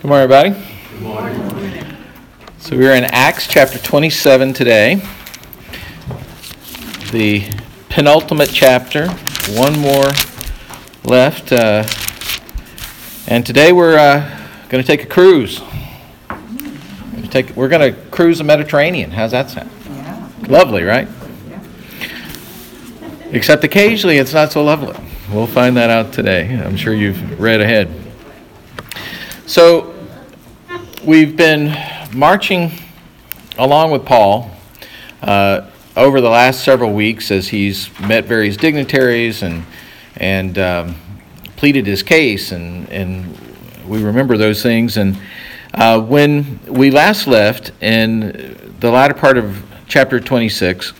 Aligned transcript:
Good 0.00 0.06
morning, 0.06 0.30
everybody. 0.30 0.66
Good 0.92 1.02
morning. 1.02 1.96
So 2.58 2.76
we're 2.76 2.94
in 2.94 3.02
Acts 3.02 3.48
chapter 3.48 3.80
27 3.80 4.52
today, 4.52 5.02
the 7.10 7.50
penultimate 7.88 8.50
chapter. 8.52 9.08
One 9.56 9.76
more 9.76 10.06
left, 11.02 11.50
uh, 11.50 11.84
and 13.26 13.44
today 13.44 13.72
we're 13.72 13.98
uh, 13.98 14.20
going 14.68 14.84
to 14.84 14.86
take 14.86 15.02
a 15.02 15.08
cruise. 15.08 15.60
We're, 16.30 17.26
take, 17.28 17.56
we're 17.56 17.68
going 17.68 17.92
to 17.92 18.00
cruise 18.10 18.38
the 18.38 18.44
Mediterranean. 18.44 19.10
How's 19.10 19.32
that 19.32 19.50
sound? 19.50 19.68
Yeah. 19.84 20.28
Lovely, 20.46 20.84
right? 20.84 21.08
Yeah. 21.48 21.60
Except 23.32 23.64
occasionally 23.64 24.18
it's 24.18 24.32
not 24.32 24.52
so 24.52 24.62
lovely. 24.62 24.96
We'll 25.32 25.48
find 25.48 25.76
that 25.76 25.90
out 25.90 26.12
today. 26.12 26.54
I'm 26.54 26.76
sure 26.76 26.94
you've 26.94 27.40
read 27.40 27.60
ahead. 27.60 27.92
So, 29.48 29.87
we've 31.04 31.36
been 31.36 31.76
marching 32.12 32.72
along 33.58 33.90
with 33.90 34.04
Paul 34.04 34.50
uh, 35.22 35.70
over 35.96 36.20
the 36.20 36.28
last 36.28 36.64
several 36.64 36.92
weeks 36.92 37.30
as 37.30 37.48
he's 37.48 37.88
met 38.00 38.24
various 38.24 38.56
dignitaries 38.56 39.42
and, 39.42 39.64
and 40.16 40.58
um, 40.58 40.96
pleaded 41.56 41.86
his 41.86 42.02
case, 42.02 42.52
and, 42.52 42.88
and 42.90 43.36
we 43.86 44.02
remember 44.02 44.36
those 44.36 44.62
things. 44.62 44.96
And 44.96 45.18
uh, 45.74 46.00
when 46.00 46.60
we 46.66 46.90
last 46.90 47.26
left 47.26 47.72
in 47.80 48.74
the 48.80 48.90
latter 48.90 49.14
part 49.14 49.38
of 49.38 49.64
chapter 49.86 50.20
26, 50.20 50.92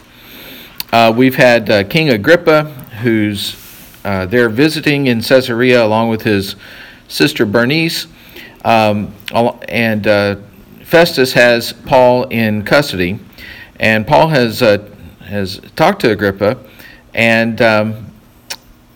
uh, 0.92 1.12
we've 1.15 1.37
had 1.37 1.70
uh, 1.70 1.84
King 1.84 2.11
Agrippa, 2.11 2.65
who's 3.03 3.56
uh, 4.05 4.27
there 4.27 4.48
visiting 4.48 5.06
in 5.06 5.23
Caesarea 5.23 5.84
along 5.84 6.09
with 6.09 6.23
his 6.23 6.56
sister 7.09 7.45
Bernice. 7.45 8.06
Um, 8.69 9.15
and 9.67 10.06
uh, 10.06 10.37
Festus 10.83 11.33
has 11.33 11.73
Paul 11.73 12.25
in 12.25 12.65
custody, 12.65 13.19
and 13.81 14.06
Paul 14.06 14.29
has 14.29 14.61
uh, 14.61 14.87
has 15.20 15.59
talked 15.75 16.03
to 16.03 16.11
Agrippa, 16.11 16.59
and 17.15 17.62
um, 17.62 18.12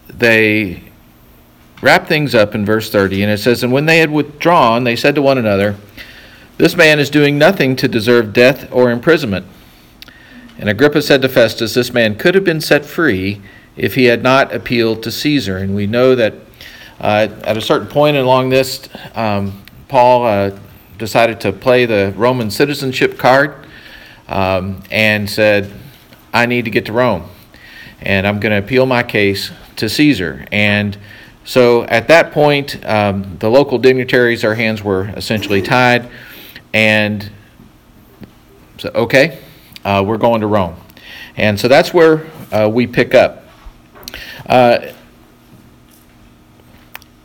they 0.08 0.83
wrap 1.80 2.06
things 2.06 2.34
up 2.34 2.55
in 2.55 2.66
verse 2.66 2.91
30, 2.91 3.22
and 3.22 3.33
it 3.33 3.38
says, 3.38 3.62
And 3.62 3.72
when 3.72 3.86
they 3.86 3.96
had 3.96 4.11
withdrawn, 4.11 4.84
they 4.84 4.94
said 4.94 5.14
to 5.14 5.22
one 5.22 5.38
another, 5.38 5.77
This 6.58 6.77
man 6.77 7.00
is 7.00 7.08
doing 7.08 7.39
nothing 7.39 7.74
to 7.77 7.89
deserve 7.89 8.34
death 8.34 8.70
or 8.70 8.91
imprisonment. 8.91 9.46
And 10.58 10.68
Agrippa 10.68 11.00
said 11.00 11.22
to 11.22 11.30
Festus, 11.30 11.72
This 11.72 11.94
man 11.94 12.16
could 12.16 12.34
have 12.34 12.44
been 12.44 12.61
set 12.61 12.84
free 12.84 13.41
if 13.78 13.94
he 13.94 14.05
had 14.05 14.22
not 14.22 14.55
appealed 14.55 15.02
to 15.05 15.11
Caesar. 15.11 15.56
And 15.56 15.74
we 15.74 15.86
know 15.86 16.14
that 16.14 16.34
uh, 17.00 17.28
at 17.42 17.56
a 17.56 17.61
certain 17.61 17.89
point 17.89 18.18
along 18.18 18.50
this, 18.50 18.89
um, 19.14 19.61
Paul 19.92 20.24
uh, 20.24 20.58
decided 20.96 21.38
to 21.42 21.52
play 21.52 21.84
the 21.84 22.14
Roman 22.16 22.50
citizenship 22.50 23.18
card 23.18 23.66
um, 24.26 24.82
and 24.90 25.28
said, 25.28 25.70
I 26.32 26.46
need 26.46 26.64
to 26.64 26.70
get 26.70 26.86
to 26.86 26.94
Rome, 26.94 27.28
and 28.00 28.26
I'm 28.26 28.40
going 28.40 28.52
to 28.52 28.58
appeal 28.64 28.86
my 28.86 29.02
case 29.02 29.52
to 29.76 29.90
Caesar. 29.90 30.46
And 30.50 30.96
so 31.44 31.82
at 31.84 32.08
that 32.08 32.32
point, 32.32 32.82
um, 32.86 33.36
the 33.38 33.50
local 33.50 33.76
dignitaries, 33.76 34.40
their 34.40 34.54
hands 34.54 34.82
were 34.82 35.10
essentially 35.10 35.60
tied, 35.60 36.08
and 36.72 37.30
so, 38.78 38.90
okay, 38.94 39.40
uh, 39.84 40.02
we're 40.06 40.16
going 40.16 40.40
to 40.40 40.46
Rome. 40.46 40.77
And 41.36 41.60
so 41.60 41.68
that's 41.68 41.92
where 41.92 42.30
uh, 42.50 42.66
we 42.72 42.86
pick 42.86 43.14
up. 43.14 43.44
Uh, 44.46 44.86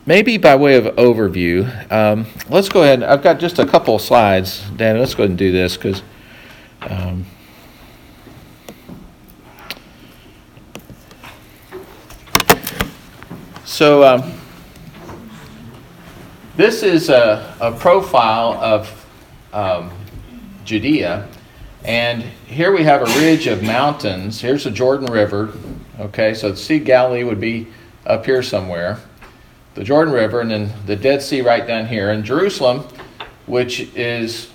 Maybe 0.08 0.38
by 0.38 0.56
way 0.56 0.76
of 0.76 0.86
overview, 0.96 1.92
um, 1.92 2.24
let's 2.48 2.70
go 2.70 2.82
ahead. 2.82 3.02
I've 3.02 3.22
got 3.22 3.38
just 3.38 3.58
a 3.58 3.66
couple 3.66 3.96
of 3.96 4.00
slides. 4.00 4.64
Dan. 4.74 4.98
let's 4.98 5.14
go 5.14 5.24
ahead 5.24 5.32
and 5.32 5.38
do 5.38 5.52
this 5.52 5.76
because. 5.76 6.02
Um, 6.80 7.26
so, 13.66 14.02
um, 14.02 14.32
this 16.56 16.82
is 16.82 17.10
a, 17.10 17.54
a 17.60 17.72
profile 17.72 18.54
of 18.62 19.06
um, 19.52 19.90
Judea. 20.64 21.28
And 21.84 22.22
here 22.46 22.72
we 22.72 22.82
have 22.82 23.02
a 23.02 23.20
ridge 23.20 23.46
of 23.46 23.62
mountains. 23.62 24.40
Here's 24.40 24.64
the 24.64 24.70
Jordan 24.70 25.12
River. 25.12 25.52
Okay, 26.00 26.32
so 26.32 26.52
the 26.52 26.56
Sea 26.56 26.78
Galilee 26.78 27.24
would 27.24 27.40
be 27.40 27.66
up 28.06 28.24
here 28.24 28.42
somewhere 28.42 29.00
the 29.74 29.84
Jordan 29.84 30.12
River, 30.12 30.40
and 30.40 30.50
then 30.50 30.72
the 30.86 30.96
Dead 30.96 31.22
Sea 31.22 31.40
right 31.40 31.66
down 31.66 31.86
here, 31.86 32.10
and 32.10 32.24
Jerusalem, 32.24 32.80
which 33.46 33.80
is 33.94 34.50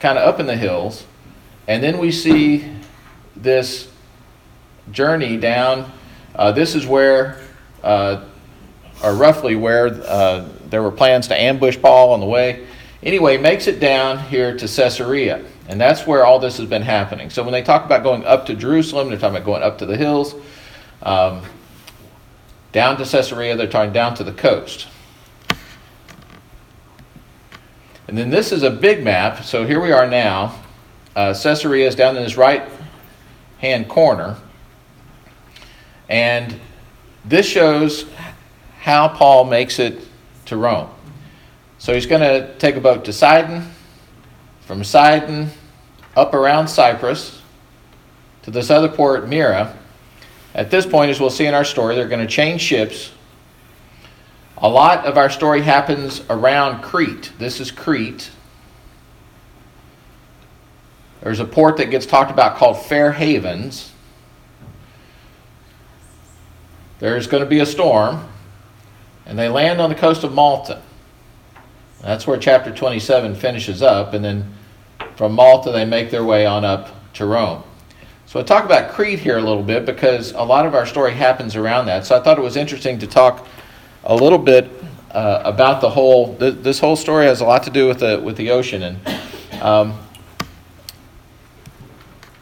kind 0.00 0.18
of 0.18 0.26
up 0.26 0.40
in 0.40 0.46
the 0.46 0.56
hills. 0.56 1.04
And 1.66 1.82
then 1.82 1.98
we 1.98 2.12
see 2.12 2.70
this 3.36 3.90
journey 4.90 5.36
down. 5.36 5.90
Uh, 6.34 6.52
this 6.52 6.74
is 6.74 6.86
where, 6.86 7.40
uh, 7.82 8.24
or 9.02 9.14
roughly 9.14 9.56
where, 9.56 9.88
uh, 9.88 10.48
there 10.70 10.82
were 10.82 10.90
plans 10.90 11.28
to 11.28 11.40
ambush 11.40 11.78
Paul 11.80 12.12
on 12.12 12.20
the 12.20 12.26
way. 12.26 12.66
Anyway, 13.02 13.36
makes 13.36 13.66
it 13.66 13.80
down 13.80 14.18
here 14.18 14.56
to 14.56 14.66
Caesarea. 14.66 15.44
And 15.68 15.80
that's 15.80 16.06
where 16.06 16.24
all 16.24 16.38
this 16.38 16.56
has 16.56 16.66
been 16.66 16.82
happening. 16.82 17.28
So 17.30 17.42
when 17.42 17.52
they 17.52 17.62
talk 17.62 17.84
about 17.84 18.02
going 18.02 18.24
up 18.24 18.46
to 18.46 18.54
Jerusalem, 18.54 19.10
they're 19.10 19.18
talking 19.18 19.36
about 19.36 19.46
going 19.46 19.62
up 19.62 19.78
to 19.78 19.86
the 19.86 19.96
hills. 19.96 20.34
Um, 21.02 21.42
down 22.72 22.96
to 22.98 23.04
Caesarea, 23.04 23.56
they're 23.56 23.66
talking 23.66 23.92
down 23.92 24.14
to 24.16 24.24
the 24.24 24.32
coast. 24.32 24.88
And 28.06 28.16
then 28.16 28.30
this 28.30 28.52
is 28.52 28.62
a 28.62 28.70
big 28.70 29.04
map. 29.04 29.44
So 29.44 29.66
here 29.66 29.80
we 29.80 29.92
are 29.92 30.08
now. 30.08 30.58
Uh, 31.14 31.34
Caesarea 31.34 31.86
is 31.86 31.94
down 31.94 32.16
in 32.16 32.22
this 32.22 32.36
right 32.36 32.62
hand 33.58 33.88
corner. 33.88 34.36
And 36.08 36.58
this 37.24 37.46
shows 37.46 38.06
how 38.80 39.08
Paul 39.08 39.44
makes 39.44 39.78
it 39.78 40.00
to 40.46 40.56
Rome. 40.56 40.88
So 41.78 41.92
he's 41.92 42.06
going 42.06 42.22
to 42.22 42.54
take 42.58 42.76
a 42.76 42.80
boat 42.80 43.04
to 43.04 43.12
Sidon, 43.12 43.70
from 44.62 44.82
Sidon 44.82 45.50
up 46.16 46.34
around 46.34 46.68
Cyprus 46.68 47.42
to 48.42 48.50
this 48.50 48.70
other 48.70 48.88
port, 48.88 49.28
Myra, 49.28 49.77
at 50.58 50.72
this 50.72 50.84
point, 50.84 51.08
as 51.08 51.20
we'll 51.20 51.30
see 51.30 51.46
in 51.46 51.54
our 51.54 51.64
story, 51.64 51.94
they're 51.94 52.08
going 52.08 52.26
to 52.26 52.26
change 52.26 52.62
ships. 52.62 53.12
A 54.56 54.68
lot 54.68 55.06
of 55.06 55.16
our 55.16 55.30
story 55.30 55.62
happens 55.62 56.20
around 56.28 56.82
Crete. 56.82 57.30
This 57.38 57.60
is 57.60 57.70
Crete. 57.70 58.28
There's 61.20 61.38
a 61.38 61.44
port 61.44 61.76
that 61.76 61.92
gets 61.92 62.06
talked 62.06 62.32
about 62.32 62.56
called 62.56 62.76
Fair 62.76 63.12
Havens. 63.12 63.92
There's 66.98 67.28
going 67.28 67.44
to 67.44 67.48
be 67.48 67.60
a 67.60 67.66
storm, 67.66 68.26
and 69.26 69.38
they 69.38 69.48
land 69.48 69.80
on 69.80 69.90
the 69.90 69.94
coast 69.94 70.24
of 70.24 70.34
Malta. 70.34 70.82
That's 72.00 72.26
where 72.26 72.36
chapter 72.36 72.74
27 72.74 73.36
finishes 73.36 73.80
up, 73.80 74.12
and 74.12 74.24
then 74.24 74.54
from 75.14 75.34
Malta 75.34 75.70
they 75.70 75.84
make 75.84 76.10
their 76.10 76.24
way 76.24 76.46
on 76.46 76.64
up 76.64 77.12
to 77.12 77.26
Rome. 77.26 77.62
So 78.28 78.38
I 78.38 78.42
talk 78.42 78.66
about 78.66 78.92
Crete 78.92 79.18
here 79.18 79.38
a 79.38 79.40
little 79.40 79.62
bit 79.62 79.86
because 79.86 80.32
a 80.32 80.42
lot 80.42 80.66
of 80.66 80.74
our 80.74 80.84
story 80.84 81.14
happens 81.14 81.56
around 81.56 81.86
that. 81.86 82.04
So 82.04 82.14
I 82.14 82.22
thought 82.22 82.36
it 82.36 82.42
was 82.42 82.56
interesting 82.56 82.98
to 82.98 83.06
talk 83.06 83.48
a 84.04 84.14
little 84.14 84.36
bit 84.36 84.70
uh, 85.12 85.40
about 85.46 85.80
the 85.80 85.88
whole. 85.88 86.36
Th- 86.36 86.56
this 86.56 86.78
whole 86.78 86.94
story 86.94 87.24
has 87.24 87.40
a 87.40 87.46
lot 87.46 87.62
to 87.62 87.70
do 87.70 87.88
with 87.88 88.00
the 88.00 88.20
with 88.20 88.36
the 88.36 88.50
ocean, 88.50 88.82
and 88.82 89.62
um, 89.62 89.98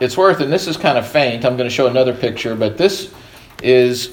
it's 0.00 0.16
worth. 0.16 0.40
And 0.40 0.52
this 0.52 0.66
is 0.66 0.76
kind 0.76 0.98
of 0.98 1.06
faint. 1.06 1.44
I'm 1.44 1.56
going 1.56 1.68
to 1.68 1.74
show 1.74 1.86
another 1.86 2.12
picture, 2.12 2.56
but 2.56 2.76
this 2.76 3.14
is 3.62 4.12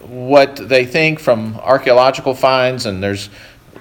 what 0.00 0.56
they 0.56 0.84
think 0.84 1.20
from 1.20 1.54
archaeological 1.58 2.34
finds, 2.34 2.86
and 2.86 3.00
there's 3.00 3.30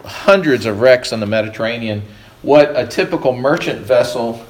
hundreds 0.06 0.68
of 0.68 0.80
wrecks 0.80 1.12
in 1.12 1.20
the 1.20 1.26
Mediterranean. 1.26 2.04
What 2.44 2.78
a 2.78 2.86
typical 2.86 3.36
merchant 3.36 3.82
vessel 3.82 4.46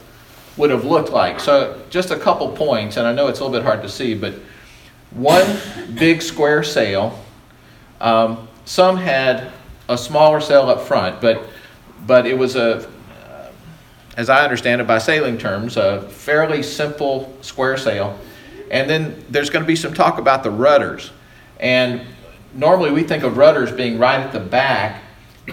would 0.62 0.69
have 0.69 0.86
looked 0.86 1.10
like. 1.10 1.40
So, 1.40 1.81
just 1.90 2.12
a 2.12 2.19
couple 2.19 2.48
points, 2.50 2.98
and 2.98 3.08
I 3.08 3.13
know 3.13 3.28
it's 3.28 3.40
a 3.40 3.44
little 3.44 3.60
bit 3.60 3.66
hard 3.66 3.81
to 3.81 3.90
see, 3.90 4.13
but 4.13 4.36
one 5.10 5.58
big 5.96 6.22
square 6.22 6.62
sail. 6.62 7.19
Um, 8.00 8.48
some 8.66 8.96
had 8.96 9.52
a 9.90 9.98
smaller 9.98 10.40
sail 10.40 10.69
up 10.69 10.81
front, 10.81 11.19
but 11.19 11.50
but 12.06 12.28
it 12.28 12.38
was 12.38 12.56
a, 12.56 12.88
as 14.16 14.30
I 14.30 14.44
understand 14.44 14.81
it 14.81 14.88
by 14.88 15.00
sailing 15.00 15.40
terms, 15.40 15.78
a 15.78 16.04
fairly 16.04 16.62
simple 16.62 17.36
square 17.42 17.75
sail. 17.75 18.19
And 18.69 18.88
then 18.88 19.25
there's 19.30 19.50
going 19.50 19.63
to 19.63 19.68
be 19.68 19.75
some 19.75 19.96
talk 19.96 20.19
about 20.19 20.44
the 20.44 20.52
rudders. 20.52 21.12
And 21.60 22.02
normally 22.54 22.92
we 22.92 23.02
think 23.02 23.24
of 23.24 23.36
rudders 23.36 23.72
being 23.72 23.98
right 23.98 24.19
at 24.19 24.31
the 24.31 24.40
back, 24.40 25.02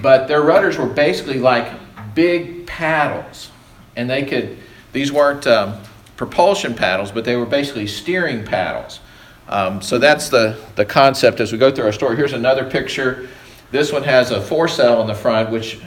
but 0.02 0.28
their 0.28 0.42
rudders 0.42 0.76
were 0.76 0.86
basically 0.86 1.38
like 1.38 1.72
big 2.14 2.66
paddles, 2.66 3.50
and 3.96 4.10
they 4.10 4.24
could 4.24 4.58
these 4.92 5.12
weren't 5.12 5.46
um, 5.46 5.80
propulsion 6.16 6.74
paddles, 6.74 7.12
but 7.12 7.24
they 7.24 7.36
were 7.36 7.46
basically 7.46 7.86
steering 7.86 8.44
paddles. 8.44 9.00
Um, 9.48 9.80
so 9.82 9.98
that's 9.98 10.28
the, 10.28 10.58
the 10.76 10.84
concept 10.84 11.40
as 11.40 11.52
we 11.52 11.58
go 11.58 11.70
through 11.70 11.86
our 11.86 11.92
story. 11.92 12.16
Here's 12.16 12.32
another 12.32 12.68
picture. 12.68 13.28
This 13.70 13.92
one 13.92 14.02
has 14.02 14.30
a 14.30 14.40
foresail 14.40 15.00
in 15.00 15.06
the 15.06 15.14
front, 15.14 15.50
which 15.50 15.80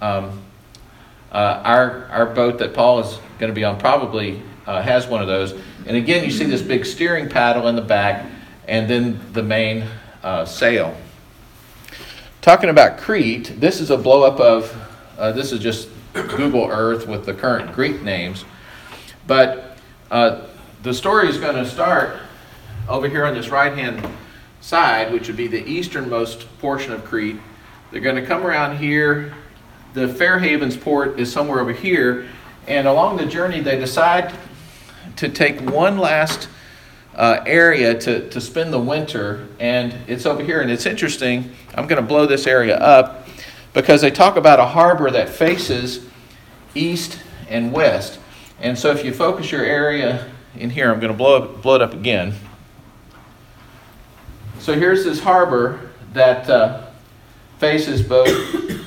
Um, 0.00 0.42
uh, 1.32 1.60
our, 1.64 2.06
our 2.12 2.26
boat 2.26 2.58
that 2.58 2.72
Paul 2.72 3.00
is 3.00 3.18
going 3.40 3.50
to 3.50 3.54
be 3.54 3.64
on 3.64 3.78
probably 3.78 4.40
uh, 4.64 4.80
has 4.80 5.08
one 5.08 5.20
of 5.20 5.26
those. 5.26 5.54
And 5.86 5.96
again, 5.96 6.24
you 6.24 6.30
see 6.30 6.44
this 6.44 6.62
big 6.62 6.86
steering 6.86 7.28
paddle 7.28 7.66
in 7.66 7.74
the 7.74 7.82
back 7.82 8.24
and 8.68 8.88
then 8.88 9.18
the 9.32 9.42
main 9.42 9.84
uh, 10.22 10.44
sail. 10.44 10.94
Talking 12.40 12.70
about 12.70 12.98
Crete, 12.98 13.58
this 13.58 13.80
is 13.80 13.90
a 13.90 13.96
blow 13.96 14.22
up 14.22 14.38
of, 14.38 14.72
uh, 15.18 15.32
this 15.32 15.50
is 15.50 15.58
just 15.58 15.88
Google 16.22 16.68
Earth 16.70 17.06
with 17.06 17.26
the 17.26 17.34
current 17.34 17.72
Greek 17.72 18.02
names. 18.02 18.44
But 19.26 19.76
uh, 20.10 20.46
the 20.82 20.94
story 20.94 21.28
is 21.28 21.38
going 21.38 21.56
to 21.56 21.66
start 21.66 22.18
over 22.88 23.08
here 23.08 23.24
on 23.24 23.34
this 23.34 23.50
right 23.50 23.76
hand 23.76 24.06
side, 24.60 25.12
which 25.12 25.28
would 25.28 25.36
be 25.36 25.46
the 25.46 25.64
easternmost 25.66 26.46
portion 26.58 26.92
of 26.92 27.04
Crete. 27.04 27.36
They're 27.90 28.00
going 28.00 28.16
to 28.16 28.26
come 28.26 28.46
around 28.46 28.78
here. 28.78 29.34
The 29.94 30.08
Fair 30.08 30.38
Havens 30.38 30.76
port 30.76 31.18
is 31.18 31.32
somewhere 31.32 31.60
over 31.60 31.72
here. 31.72 32.28
And 32.66 32.86
along 32.86 33.16
the 33.16 33.26
journey, 33.26 33.60
they 33.60 33.78
decide 33.78 34.34
to 35.16 35.28
take 35.28 35.60
one 35.60 35.98
last 35.98 36.48
uh, 37.14 37.42
area 37.46 37.98
to, 37.98 38.28
to 38.30 38.40
spend 38.40 38.72
the 38.72 38.78
winter. 38.78 39.48
And 39.58 39.94
it's 40.06 40.26
over 40.26 40.42
here. 40.42 40.60
And 40.60 40.70
it's 40.70 40.86
interesting. 40.86 41.52
I'm 41.74 41.86
going 41.86 42.00
to 42.00 42.06
blow 42.06 42.26
this 42.26 42.46
area 42.46 42.76
up 42.76 43.27
because 43.72 44.00
they 44.00 44.10
talk 44.10 44.36
about 44.36 44.58
a 44.58 44.66
harbor 44.66 45.10
that 45.10 45.28
faces 45.28 46.06
east 46.74 47.18
and 47.48 47.72
west. 47.72 48.18
And 48.60 48.78
so 48.78 48.90
if 48.90 49.04
you 49.04 49.12
focus 49.12 49.52
your 49.52 49.64
area 49.64 50.30
in 50.56 50.70
here, 50.70 50.90
I'm 50.92 51.00
going 51.00 51.12
to 51.12 51.16
blow, 51.16 51.42
it, 51.42 51.62
blow 51.62 51.76
it 51.76 51.82
up 51.82 51.92
again. 51.92 52.34
So 54.58 54.74
here's 54.74 55.04
this 55.04 55.20
harbor 55.20 55.90
that 56.12 56.48
uh, 56.50 56.86
faces 57.58 58.02
both, 58.02 58.28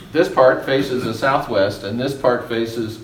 this 0.12 0.30
part 0.30 0.66
faces 0.66 1.04
the 1.04 1.13
southwest, 1.13 1.83
and 1.83 2.00
this 2.00 2.16
part 2.16 2.50
faces 2.50 3.01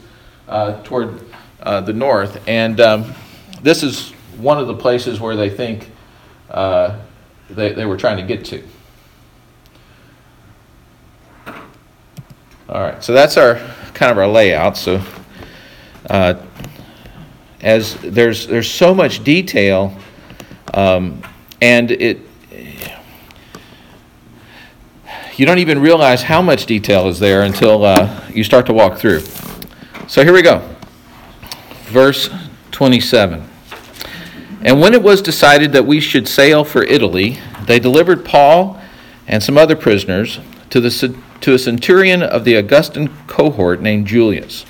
uh, 0.48 0.82
toward 0.84 1.22
uh, 1.62 1.82
the 1.82 1.94
north. 1.94 2.42
And 2.48 2.80
um, 2.82 3.14
this 3.62 3.84
is 3.84 4.12
one 4.38 4.58
of 4.58 4.68
the 4.68 4.76
places 4.76 5.20
where 5.20 5.36
they 5.36 5.50
think 5.50 5.90
uh, 6.50 7.00
they, 7.50 7.74
they 7.74 7.86
were 7.86 7.98
trying 7.98 8.18
to 8.18 8.24
get 8.24 8.46
to. 8.46 8.64
All 12.70 12.82
right, 12.82 13.02
so 13.02 13.14
that's 13.14 13.38
our 13.38 13.56
kind 13.94 14.12
of 14.12 14.18
our 14.18 14.28
layout. 14.28 14.76
So 14.76 15.02
uh, 16.10 16.36
as 17.62 17.96
there's 18.02 18.46
there's 18.46 18.70
so 18.70 18.94
much 18.94 19.24
detail, 19.24 19.98
um, 20.74 21.22
and 21.62 21.92
it 21.92 22.20
you 25.38 25.46
don't 25.46 25.60
even 25.60 25.80
realize 25.80 26.24
how 26.24 26.42
much 26.42 26.66
detail 26.66 27.08
is 27.08 27.20
there 27.20 27.44
until 27.44 27.86
uh, 27.86 28.22
you 28.34 28.44
start 28.44 28.66
to 28.66 28.74
walk 28.74 28.98
through. 28.98 29.22
So 30.08 30.24
here 30.24 30.34
we 30.34 30.42
go. 30.42 30.68
Verse 31.86 32.30
27. 32.72 33.48
And 34.64 34.82
when 34.82 34.94
it 34.94 35.04
was 35.04 35.22
decided 35.22 35.72
that 35.74 35.86
we 35.86 36.00
should 36.00 36.28
sail 36.28 36.64
for 36.64 36.84
Italy, 36.84 37.38
they 37.66 37.80
delivered 37.80 38.26
Paul 38.26 38.82
and 39.28 39.44
some 39.44 39.58
other 39.58 39.76
prisoners 39.76 40.40
to, 40.72 40.82
the, 40.82 41.16
to 41.42 41.54
a 41.54 41.60
centurion 41.60 42.24
of 42.24 42.44
the 42.44 42.56
Augustan 42.56 43.10
cohort 43.28 43.82
named 43.82 44.08
Julius. 44.08 44.66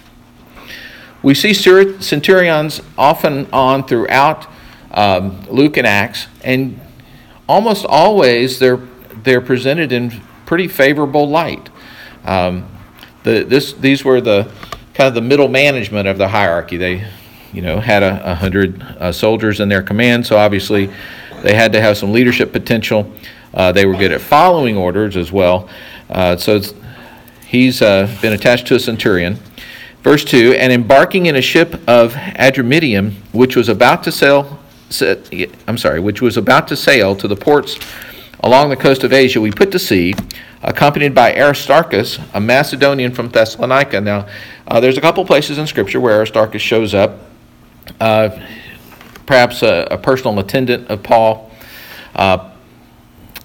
We 1.23 1.33
see 1.33 1.53
centurions 1.53 2.81
often 2.97 3.47
on 3.51 3.85
throughout 3.85 4.47
um, 4.91 5.45
Luke 5.49 5.77
and 5.77 5.87
Acts, 5.87 6.27
and 6.43 6.79
almost 7.47 7.85
always 7.85 8.59
they're, 8.59 8.81
they're 9.23 9.41
presented 9.41 9.91
in 9.91 10.21
pretty 10.45 10.67
favorable 10.67 11.27
light. 11.27 11.69
Um, 12.23 12.69
the, 13.23 13.43
this, 13.43 13.73
these 13.73 14.05
were 14.05 14.21
the 14.21 14.51
kind 14.93 15.07
of 15.07 15.13
the 15.13 15.21
middle 15.21 15.47
management 15.47 16.07
of 16.07 16.17
the 16.17 16.27
hierarchy. 16.27 16.77
They, 16.77 17.07
you 17.51 17.61
know, 17.61 17.79
had 17.79 18.03
a, 18.03 18.31
a 18.31 18.35
hundred 18.35 18.81
uh, 18.81 19.11
soldiers 19.11 19.59
in 19.59 19.69
their 19.69 19.83
command, 19.83 20.25
so 20.25 20.37
obviously 20.37 20.89
they 21.41 21.53
had 21.53 21.71
to 21.73 21.81
have 21.81 21.97
some 21.97 22.11
leadership 22.11 22.51
potential. 22.51 23.11
Uh, 23.53 23.71
they 23.71 23.85
were 23.85 23.95
good 23.95 24.11
at 24.11 24.21
following 24.21 24.77
orders 24.77 25.17
as 25.17 25.31
well. 25.31 25.69
Uh, 26.09 26.35
so 26.37 26.61
he's 27.47 27.81
uh, 27.81 28.13
been 28.21 28.33
attached 28.33 28.67
to 28.67 28.75
a 28.75 28.79
centurion. 28.79 29.39
Verse 30.03 30.23
2 30.23 30.53
And 30.53 30.71
embarking 30.71 31.25
in 31.25 31.35
a 31.35 31.41
ship 31.41 31.73
of 31.87 32.13
Adramyttium, 32.13 33.13
which 33.31 33.55
was 33.55 33.69
about 33.69 34.03
to 34.03 34.11
sail, 34.11 34.59
I'm 35.67 35.77
sorry, 35.77 35.99
which 35.99 36.21
was 36.21 36.37
about 36.37 36.67
to 36.69 36.75
sail 36.75 37.15
to 37.15 37.27
the 37.27 37.35
ports 37.35 37.77
along 38.41 38.69
the 38.69 38.75
coast 38.75 39.03
of 39.03 39.13
Asia, 39.13 39.41
we 39.41 39.51
put 39.51 39.71
to 39.71 39.79
sea, 39.79 40.13
accompanied 40.61 41.13
by 41.13 41.35
Aristarchus, 41.35 42.19
a 42.33 42.39
Macedonian 42.39 43.11
from 43.11 43.29
Thessalonica. 43.29 43.99
Now, 44.01 44.27
uh, 44.67 44.79
there's 44.79 44.97
a 44.97 45.01
couple 45.01 45.25
places 45.25 45.57
in 45.57 45.67
Scripture 45.67 45.99
where 45.99 46.15
Aristarchus 46.17 46.61
shows 46.61 46.93
up, 46.93 47.19
uh, 47.99 48.29
perhaps 49.25 49.63
a, 49.63 49.87
a, 49.91 49.97
personal 49.97 50.37
attendant 50.39 50.87
of 50.89 51.03
Paul. 51.03 51.51
Uh, 52.15 52.51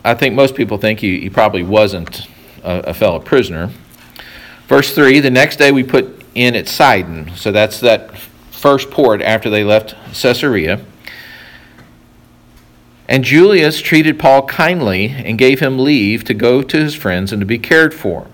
I 0.05 0.15
think 0.15 0.35
most 0.35 0.55
people 0.55 0.79
think 0.79 1.01
he, 1.01 1.21
he 1.21 1.31
probably 1.31 1.63
wasn't 1.63 2.27
a, 2.63 2.91
a, 2.91 2.95
fellow 2.95 3.21
prisoner. 3.21 3.71
Verse 4.67 4.95
3 4.95 5.21
The 5.21 5.31
next 5.31 5.57
day 5.57 5.71
we 5.71 5.85
put 5.85 6.25
in 6.35 6.57
at 6.57 6.69
Sidon. 6.69 7.33
So 7.37 7.53
that's 7.53 7.81
that 7.81 8.17
first 8.51 8.91
port 8.91 9.23
after 9.23 9.51
they 9.51 9.65
left 9.65 9.95
Caesarea. 10.15 10.85
And 13.09 13.25
Julius 13.25 13.81
treated 13.81 14.19
Paul 14.19 14.47
kindly 14.47 15.09
and 15.09 15.37
gave 15.37 15.61
him 15.61 15.79
leave 15.79 16.25
to 16.25 16.35
go 16.35 16.63
to 16.63 16.77
his 16.79 16.95
friends 16.95 17.33
and 17.33 17.41
to 17.41 17.47
be 17.47 17.59
cared 17.59 17.93
for. 17.93 18.27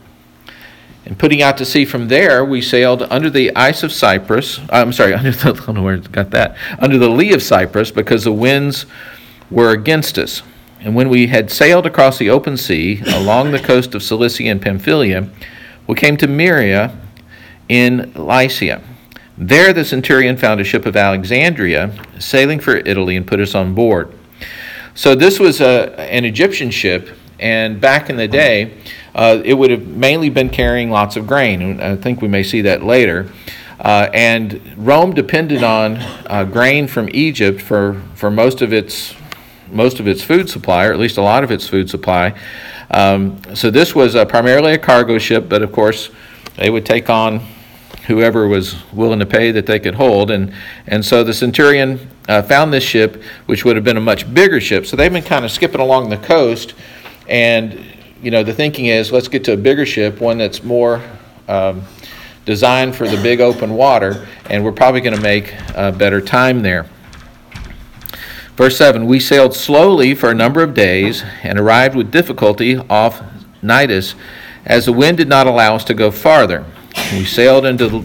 And 1.05 1.19
putting 1.19 1.41
out 1.41 1.57
to 1.57 1.65
sea 1.65 1.87
from 1.87 2.09
there, 2.09 2.45
we 2.45 2.61
sailed 2.61 3.03
under 3.05 3.31
the 3.31 3.55
ice 3.57 3.83
of 3.83 3.93
Cyprus. 3.93 4.59
Uh, 4.59 4.65
I'm 4.73 4.93
sorry, 4.93 5.15
under 5.15 5.33
the, 5.33 5.49
I 5.49 5.53
don't 5.53 5.75
know 5.75 5.83
where 5.83 5.97
got 5.97 6.31
that. 6.31 6.57
Under 6.79 6.99
the 6.99 7.09
lee 7.09 7.33
of 7.33 7.43
Cyprus 7.43 7.91
because 7.91 8.25
the 8.25 8.33
winds 8.33 8.87
were 9.51 9.71
against 9.71 10.19
us. 10.19 10.43
And 10.81 10.95
when 10.95 11.09
we 11.09 11.27
had 11.27 11.51
sailed 11.51 11.87
across 11.87 12.19
the 12.19 12.31
open 12.31 12.57
sea 12.57 13.03
along 13.15 13.51
the 13.51 13.59
coast 13.59 13.95
of 13.95 14.03
Cilicia 14.03 14.45
and 14.45 14.63
Pamphylia, 14.63 15.29
we 15.87 15.95
came 15.97 16.17
to 16.19 16.29
Myra 16.29 16.97
in 17.69 18.13
Lycia. 18.15 18.83
There 19.37 19.73
the 19.73 19.85
centurion 19.85 20.37
found 20.37 20.61
a 20.61 20.65
ship 20.65 20.87
of 20.87 20.97
Alexandria 20.97 21.93
sailing 22.19 22.61
for 22.61 22.77
Italy 22.77 23.17
and 23.17 23.27
put 23.27 23.41
us 23.41 23.55
on 23.55 23.75
board. 23.75 24.13
So 24.95 25.15
this 25.15 25.39
was 25.39 25.61
a, 25.61 25.99
an 26.01 26.25
Egyptian 26.25 26.71
ship, 26.71 27.11
and 27.39 27.81
back 27.81 28.11
in 28.11 28.17
the 28.17 28.27
day, 28.27 28.75
uh, 29.15 29.41
it 29.45 29.55
would 29.55 29.71
have 29.71 29.87
mainly 29.87 30.29
been 30.29 30.49
carrying 30.49 30.91
lots 30.91 31.17
of 31.17 31.27
grain. 31.27 31.81
I 31.81 31.97
think 31.97 32.21
we 32.21 32.29
may 32.29 32.43
see 32.43 32.63
that 32.63 32.83
later. 32.83 33.31
Uh, 33.79 34.09
and 34.13 34.61
Rome 34.77 35.15
depended 35.15 35.63
on 35.63 35.99
uh, 36.27 36.45
grain 36.45 36.89
from 36.89 37.09
Egypt 37.13 37.63
for, 37.63 38.03
for 38.15 38.31
most 38.31 38.61
of 38.61 38.73
its 38.73 39.15
most 39.71 40.01
of 40.01 40.09
its 40.09 40.23
food 40.23 40.49
supply, 40.49 40.87
or 40.87 40.93
at 40.93 40.99
least 40.99 41.19
a 41.19 41.23
lot 41.23 41.45
of 41.45 41.51
its 41.51 41.67
food 41.67 41.89
supply. 41.89 42.35
Um, 42.91 43.41
so 43.55 43.71
this 43.71 43.95
was 43.95 44.15
primarily 44.27 44.73
a 44.73 44.79
cargo 44.79 45.19
ship, 45.19 45.49
but 45.49 45.63
of 45.63 45.73
course 45.73 46.11
they 46.57 46.71
would 46.71 46.87
take 46.87 47.11
on 47.11 47.41
whoever 48.07 48.49
was 48.49 48.77
willing 48.93 49.19
to 49.19 49.27
pay 49.27 49.51
that 49.53 49.67
they 49.67 49.79
could 49.79 49.95
hold. 49.95 50.31
And, 50.31 50.53
and 50.87 51.05
so 51.05 51.23
the 51.23 51.35
centurion 51.35 52.01
uh, 52.29 52.43
found 52.43 52.73
this 52.73 52.83
ship, 52.83 53.23
which 53.47 53.65
would 53.65 53.77
have 53.77 53.85
been 53.85 53.99
a 53.99 54.01
much 54.01 54.33
bigger 54.33 54.61
ship. 54.61 54.87
So 54.87 54.97
they've 54.97 55.13
been 55.13 55.23
kind 55.23 55.45
of 55.45 55.51
skipping 55.51 55.81
along 55.81 56.09
the 56.09 56.17
coast. 56.17 56.75
And, 57.29 57.85
you 58.23 58.31
know, 58.31 58.43
the 58.43 58.55
thinking 58.55 58.87
is 58.87 59.13
let's 59.13 59.29
get 59.29 59.45
to 59.45 59.53
a 59.53 59.57
bigger 59.57 59.85
ship, 59.85 60.21
one 60.21 60.39
that's 60.39 60.65
more 60.65 61.03
um, 61.49 61.83
designed 62.47 62.97
for 62.97 63.07
the 63.07 63.21
big 63.23 63.43
open 63.43 63.75
water, 63.75 64.27
and 64.49 64.65
we're 64.65 64.73
probably 64.73 65.03
going 65.03 65.15
to 65.15 65.21
make 65.21 65.53
a 65.75 65.93
better 65.93 66.21
time 66.21 66.63
there. 66.63 66.87
Verse 68.59 68.77
7 68.77 69.07
We 69.07 69.21
sailed 69.21 69.55
slowly 69.55 70.17
for 70.17 70.33
a 70.33 70.35
number 70.35 70.65
of 70.65 70.75
days 70.75 71.23
and 71.45 71.61
arrived 71.61 71.95
with 71.95 72.11
difficulty 72.11 72.77
off 72.77 73.23
Cnidus, 73.63 74.17
as 74.67 74.87
the 74.87 74.93
wind 74.93 75.19
did 75.19 75.29
not 75.29 75.47
allow 75.47 75.77
us 75.77 75.85
to 75.85 75.95
go 75.95 76.11
farther. 76.11 76.65
We 77.13 77.25
sailed 77.25 77.65
into 77.65 78.05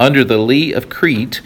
under 0.00 0.24
the 0.24 0.38
lee 0.38 0.72
of 0.72 0.88
Crete. 0.88 1.42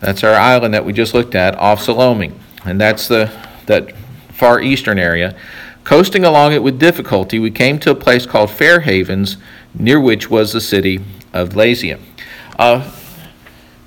That's 0.00 0.24
our 0.24 0.34
island 0.34 0.74
that 0.74 0.84
we 0.84 0.92
just 0.92 1.14
looked 1.14 1.36
at 1.36 1.54
off 1.54 1.82
Salmone, 1.82 2.36
and 2.64 2.80
that's 2.80 3.06
the 3.06 3.30
that 3.66 3.96
far 4.32 4.60
eastern 4.60 4.98
area. 4.98 5.36
Coasting 5.84 6.24
along 6.24 6.52
it 6.52 6.64
with 6.64 6.80
difficulty, 6.80 7.38
we 7.38 7.52
came 7.52 7.78
to 7.78 7.92
a 7.92 7.94
place 7.94 8.26
called 8.26 8.50
Fair 8.50 8.80
Havens, 8.80 9.36
near 9.72 10.00
which 10.00 10.28
was 10.28 10.52
the 10.52 10.60
city 10.60 10.98
of 11.32 11.50
Lasea. 11.50 12.00
Uh, 12.58 12.90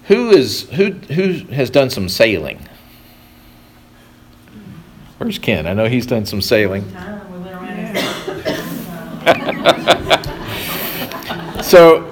who 0.03 0.29
is 0.29 0.61
who 0.69 0.91
who 0.91 1.33
has 1.53 1.69
done 1.69 1.89
some 1.89 2.07
sailing? 2.07 2.66
Where's 5.17 5.39
Ken? 5.39 5.65
I 5.65 5.73
know 5.73 5.89
he's 5.89 6.05
done 6.05 6.27
some 6.27 6.41
sailing. 6.41 6.83
so 11.63 12.03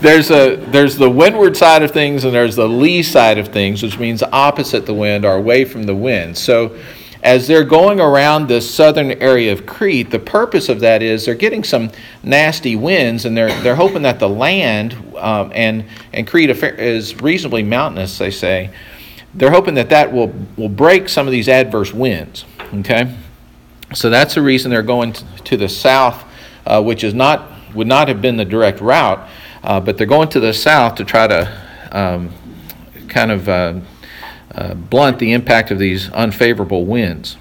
there's 0.00 0.30
a 0.30 0.56
there's 0.56 0.96
the 0.96 1.10
windward 1.10 1.56
side 1.56 1.82
of 1.82 1.90
things 1.90 2.24
and 2.24 2.34
there's 2.34 2.56
the 2.56 2.66
lee 2.66 3.02
side 3.02 3.36
of 3.36 3.48
things, 3.48 3.82
which 3.82 3.98
means 3.98 4.22
opposite 4.22 4.86
the 4.86 4.94
wind 4.94 5.26
or 5.26 5.34
away 5.34 5.66
from 5.66 5.82
the 5.84 5.94
wind. 5.94 6.38
So 6.38 6.74
as 7.22 7.46
they're 7.46 7.64
going 7.64 8.00
around 8.00 8.48
the 8.48 8.60
southern 8.60 9.12
area 9.12 9.52
of 9.52 9.64
Crete, 9.64 10.10
the 10.10 10.18
purpose 10.18 10.68
of 10.68 10.80
that 10.80 11.02
is 11.02 11.26
they're 11.26 11.34
getting 11.34 11.62
some 11.62 11.90
nasty 12.22 12.76
winds, 12.76 13.26
and 13.26 13.36
they're 13.36 13.60
they're 13.62 13.76
hoping 13.76 14.02
that 14.02 14.18
the 14.18 14.28
land 14.28 14.96
um, 15.18 15.52
and 15.54 15.84
and 16.12 16.26
Crete 16.26 16.50
is 16.50 17.20
reasonably 17.20 17.62
mountainous, 17.62 18.18
they 18.18 18.30
say. 18.30 18.70
They're 19.34 19.50
hoping 19.50 19.74
that 19.74 19.88
that 19.90 20.12
will 20.12 20.32
will 20.56 20.68
break 20.68 21.08
some 21.08 21.26
of 21.26 21.32
these 21.32 21.48
adverse 21.48 21.92
winds. 21.92 22.44
Okay, 22.74 23.14
so 23.94 24.10
that's 24.10 24.34
the 24.34 24.42
reason 24.42 24.70
they're 24.70 24.82
going 24.82 25.12
to 25.44 25.56
the 25.56 25.68
south, 25.68 26.24
uh, 26.66 26.82
which 26.82 27.04
is 27.04 27.14
not 27.14 27.50
would 27.74 27.86
not 27.86 28.08
have 28.08 28.20
been 28.20 28.36
the 28.36 28.44
direct 28.44 28.80
route, 28.80 29.26
uh, 29.62 29.80
but 29.80 29.96
they're 29.96 30.06
going 30.06 30.28
to 30.28 30.40
the 30.40 30.52
south 30.52 30.96
to 30.96 31.04
try 31.04 31.26
to 31.26 31.62
um, 31.92 32.30
kind 33.08 33.30
of 33.30 33.48
uh, 33.48 33.80
uh, 34.54 34.74
blunt 34.74 35.18
the 35.18 35.32
impact 35.32 35.70
of 35.70 35.78
these 35.78 36.10
unfavorable 36.10 36.84
winds. 36.84 37.36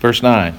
Verse 0.00 0.22
9. 0.22 0.56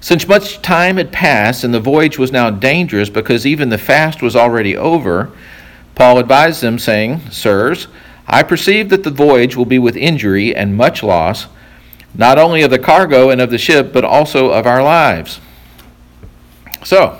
Since 0.00 0.28
much 0.28 0.62
time 0.62 0.98
had 0.98 1.10
passed 1.10 1.64
and 1.64 1.74
the 1.74 1.80
voyage 1.80 2.16
was 2.16 2.30
now 2.30 2.48
dangerous 2.48 3.10
because 3.10 3.44
even 3.44 3.70
the 3.70 3.78
fast 3.78 4.22
was 4.22 4.36
already 4.36 4.76
over, 4.76 5.32
Paul 5.96 6.18
advised 6.18 6.60
them, 6.60 6.78
saying, 6.78 7.30
Sirs, 7.30 7.88
I 8.28 8.42
perceive 8.44 8.90
that 8.90 9.02
the 9.02 9.10
voyage 9.10 9.56
will 9.56 9.64
be 9.64 9.78
with 9.78 9.96
injury 9.96 10.54
and 10.54 10.76
much 10.76 11.02
loss, 11.02 11.46
not 12.14 12.38
only 12.38 12.62
of 12.62 12.70
the 12.70 12.78
cargo 12.78 13.30
and 13.30 13.40
of 13.40 13.50
the 13.50 13.58
ship, 13.58 13.92
but 13.92 14.04
also 14.04 14.50
of 14.50 14.66
our 14.66 14.82
lives. 14.82 15.40
So, 16.84 17.18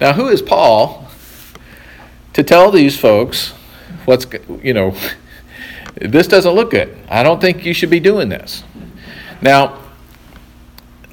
now 0.00 0.14
who 0.14 0.28
is 0.28 0.42
Paul 0.42 1.08
to 2.32 2.42
tell 2.42 2.70
these 2.70 2.98
folks 2.98 3.50
what's, 4.04 4.26
you 4.62 4.74
know, 4.74 4.94
this 5.94 6.26
doesn't 6.26 6.52
look 6.52 6.72
good. 6.72 6.96
I 7.08 7.22
don't 7.22 7.40
think 7.40 7.64
you 7.64 7.72
should 7.72 7.90
be 7.90 8.00
doing 8.00 8.28
this. 8.28 8.64
Now, 9.40 9.78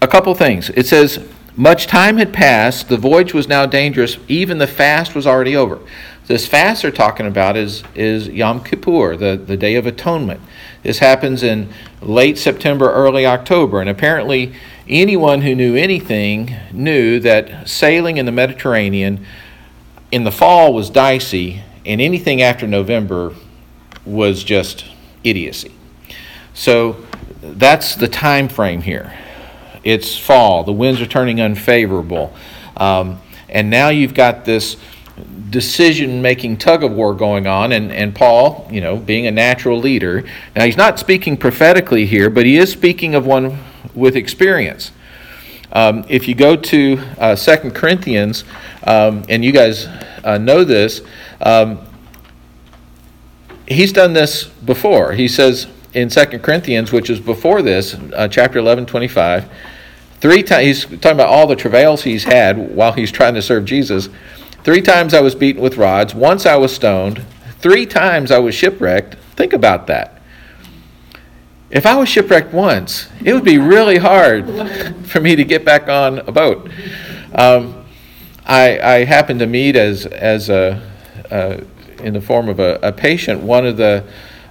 a 0.01 0.07
couple 0.07 0.33
things. 0.33 0.71
It 0.71 0.87
says, 0.87 1.23
much 1.55 1.85
time 1.85 2.17
had 2.17 2.33
passed, 2.33 2.89
the 2.89 2.97
voyage 2.97 3.33
was 3.33 3.47
now 3.47 3.65
dangerous, 3.65 4.17
even 4.27 4.57
the 4.57 4.67
fast 4.67 5.13
was 5.13 5.27
already 5.27 5.55
over. 5.55 5.79
This 6.27 6.47
fast 6.47 6.83
they're 6.83 6.91
talking 6.91 7.25
about 7.25 7.57
is, 7.57 7.83
is 7.95 8.27
Yom 8.27 8.63
Kippur, 8.63 9.17
the, 9.17 9.35
the 9.35 9.57
Day 9.57 9.75
of 9.75 9.85
Atonement. 9.85 10.39
This 10.83 10.99
happens 10.99 11.43
in 11.43 11.69
late 12.01 12.37
September, 12.37 12.91
early 12.91 13.25
October, 13.25 13.81
and 13.81 13.89
apparently 13.89 14.53
anyone 14.87 15.41
who 15.41 15.55
knew 15.55 15.75
anything 15.75 16.55
knew 16.71 17.19
that 17.19 17.67
sailing 17.67 18.17
in 18.17 18.25
the 18.25 18.31
Mediterranean 18.31 19.25
in 20.11 20.23
the 20.23 20.31
fall 20.31 20.73
was 20.73 20.89
dicey, 20.89 21.63
and 21.85 21.99
anything 21.99 22.41
after 22.41 22.67
November 22.67 23.33
was 24.05 24.43
just 24.43 24.85
idiocy. 25.23 25.73
So 26.53 26.97
that's 27.41 27.95
the 27.95 28.07
time 28.07 28.47
frame 28.47 28.81
here. 28.81 29.17
It's 29.83 30.17
fall. 30.17 30.63
The 30.63 30.73
winds 30.73 31.01
are 31.01 31.07
turning 31.07 31.41
unfavorable. 31.41 32.33
Um, 32.77 33.19
and 33.49 33.69
now 33.69 33.89
you've 33.89 34.13
got 34.13 34.45
this 34.45 34.77
decision 35.51 36.21
making 36.21 36.57
tug 36.57 36.83
of 36.83 36.91
war 36.91 37.13
going 37.13 37.45
on 37.45 37.71
and, 37.73 37.91
and 37.91 38.15
paul 38.15 38.67
you 38.71 38.81
know 38.81 38.97
being 38.97 39.27
a 39.27 39.31
natural 39.31 39.77
leader 39.77 40.23
now 40.55 40.65
he's 40.65 40.77
not 40.77 40.97
speaking 40.97 41.37
prophetically 41.37 42.05
here 42.05 42.29
but 42.29 42.45
he 42.45 42.57
is 42.57 42.71
speaking 42.71 43.13
of 43.13 43.25
one 43.25 43.59
with 43.93 44.15
experience 44.15 44.91
um, 45.73 46.03
if 46.09 46.27
you 46.27 46.35
go 46.35 46.55
to 46.55 46.99
uh, 47.17 47.35
2 47.35 47.71
Corinthians, 47.71 48.43
um, 48.83 49.23
and 49.29 49.43
you 49.43 49.53
guys 49.53 49.87
uh, 50.23 50.37
know 50.37 50.63
this, 50.63 51.01
um, 51.41 51.79
he's 53.67 53.93
done 53.93 54.11
this 54.11 54.45
before. 54.45 55.13
He 55.13 55.29
says 55.29 55.67
in 55.93 56.09
2 56.09 56.39
Corinthians, 56.39 56.91
which 56.91 57.09
is 57.09 57.21
before 57.21 57.61
this, 57.61 57.93
uh, 57.93 58.27
chapter 58.27 58.59
11, 58.59 58.85
25, 58.85 59.49
three 60.19 60.43
times, 60.43 60.65
he's 60.65 60.83
talking 60.99 61.11
about 61.11 61.29
all 61.29 61.47
the 61.47 61.55
travails 61.55 62.03
he's 62.03 62.25
had 62.25 62.75
while 62.75 62.91
he's 62.91 63.11
trying 63.11 63.33
to 63.35 63.41
serve 63.41 63.63
Jesus. 63.63 64.09
Three 64.63 64.81
times 64.81 65.13
I 65.13 65.21
was 65.21 65.33
beaten 65.33 65.61
with 65.61 65.77
rods, 65.77 66.13
once 66.13 66.45
I 66.45 66.55
was 66.55 66.73
stoned, 66.73 67.25
three 67.59 67.85
times 67.85 68.31
I 68.31 68.39
was 68.39 68.53
shipwrecked. 68.53 69.15
Think 69.35 69.53
about 69.53 69.87
that. 69.87 70.21
If 71.71 71.85
I 71.85 71.95
was 71.95 72.09
shipwrecked 72.09 72.53
once, 72.53 73.07
it 73.23 73.33
would 73.33 73.45
be 73.45 73.57
really 73.57 73.97
hard 73.97 74.45
for 75.07 75.21
me 75.21 75.35
to 75.35 75.43
get 75.43 75.63
back 75.63 75.87
on 75.87 76.19
a 76.19 76.31
boat. 76.31 76.69
Um, 77.33 77.85
I, 78.45 78.79
I 78.79 79.05
happened 79.05 79.39
to 79.39 79.47
meet 79.47 79.75
as 79.75 80.05
as 80.05 80.49
a, 80.49 80.81
uh, 81.31 81.61
in 82.03 82.13
the 82.13 82.21
form 82.21 82.49
of 82.49 82.59
a, 82.59 82.79
a 82.83 82.91
patient 82.91 83.41
one 83.41 83.65
of 83.65 83.77
the 83.77 84.03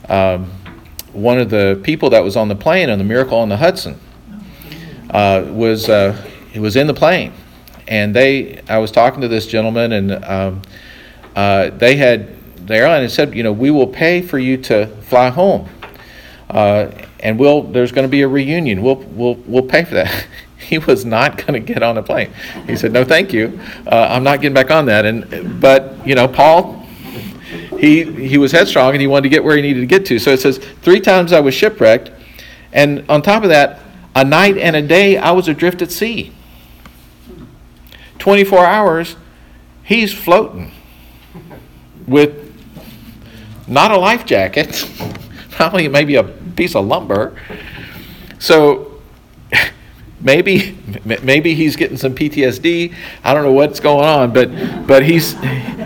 um, 0.09 0.51
one 1.13 1.39
of 1.39 1.51
the 1.51 1.79
people 1.83 2.11
that 2.11 2.25
was 2.25 2.37
on 2.37 2.49
the 2.49 2.55
plane 2.55 2.89
on 2.89 2.99
the 2.99 3.05
Miracle 3.05 3.39
on 3.39 3.49
the 3.49 3.57
Hudson 3.57 4.01
uh, 5.11 5.45
was 5.49 5.89
uh, 5.89 6.17
was 6.57 6.77
in 6.77 6.87
the 6.87 6.95
plane, 6.95 7.33
and 7.91 8.17
they 8.17 8.63
I 8.69 8.79
was 8.79 8.91
talking 8.91 9.21
to 9.21 9.29
this 9.29 9.47
gentleman 9.47 9.93
and 9.93 10.25
um, 10.25 10.63
uh, 11.37 11.69
they 11.71 11.97
had 11.97 12.31
the 12.67 12.77
airline 12.77 13.03
had 13.03 13.11
said 13.11 13.35
you 13.35 13.43
know 13.43 13.53
we 13.53 13.71
will 13.71 13.87
pay 13.87 14.23
for 14.23 14.39
you 14.39 14.57
to 14.57 14.87
fly 15.03 15.29
home. 15.29 15.69
Uh, 16.49 16.91
and 17.21 17.39
we'll 17.39 17.63
there's 17.63 17.93
going 17.93 18.07
to 18.07 18.11
be 18.11 18.23
a 18.23 18.29
reunion. 18.29 18.83
We'll 18.83 18.97
we'll 18.97 19.35
we'll 19.47 19.63
pay 19.63 19.85
for 19.85 19.95
that. 19.95 20.27
he 20.59 20.79
was 20.79 21.05
not 21.05 21.37
going 21.37 21.55
to 21.55 21.61
get 21.61 21.83
on 21.83 21.99
a 21.99 22.03
plane. 22.03 22.33
He 22.67 22.77
said, 22.77 22.93
"No, 22.93 23.05
thank 23.05 23.33
you. 23.33 23.61
Uh, 23.87 24.09
I'm 24.11 24.23
not 24.23 24.41
getting 24.41 24.55
back 24.55 24.71
on 24.71 24.87
that." 24.87 25.05
And 25.05 25.61
but 25.61 26.07
you 26.07 26.15
know, 26.15 26.27
Paul, 26.27 26.81
he 27.79 28.05
he 28.05 28.39
was 28.39 28.53
headstrong 28.53 28.93
and 28.93 29.01
he 29.01 29.07
wanted 29.07 29.25
to 29.25 29.29
get 29.29 29.45
where 29.45 29.57
he 29.57 29.63
needed 29.63 29.81
to 29.81 29.87
get 29.87 30.07
to. 30.07 30.19
So 30.19 30.31
it 30.31 30.41
says, 30.41 30.59
three 30.59 31.01
times 31.01 31.33
I 31.33 31.41
was 31.41 31.55
shipwrecked, 31.55 32.11
and 32.73 33.05
on 33.09 33.23
top 33.23 33.43
of 33.43 33.49
that, 33.51 33.81
a 34.15 34.25
night 34.25 34.59
and 34.59 34.77
a 34.77 34.83
day 34.83 35.17
I 35.17 35.33
was 35.33 35.49
adrift 35.49 35.83
at 35.83 35.91
sea. 35.91 36.33
24 38.21 38.65
hours, 38.65 39.17
he's 39.83 40.13
floating 40.13 40.71
with 42.07 42.47
not 43.67 43.91
a 43.91 43.97
life 43.97 44.25
jacket, 44.25 44.89
probably 45.51 45.89
maybe 45.89 46.15
a 46.15 46.23
piece 46.23 46.77
of 46.77 46.87
lumber. 46.87 47.37
So 48.39 49.01
maybe 50.21 50.79
maybe 51.05 51.55
he's 51.55 51.77
getting 51.77 51.97
some 51.97 52.15
PTSD. 52.15 52.95
I 53.25 53.35
don't 53.35 53.43
know 53.43 53.53
what's 53.53 53.81
going 53.81 54.05
on, 54.05 54.33
but 54.33 54.87
but 54.87 55.03
he's 55.05 55.35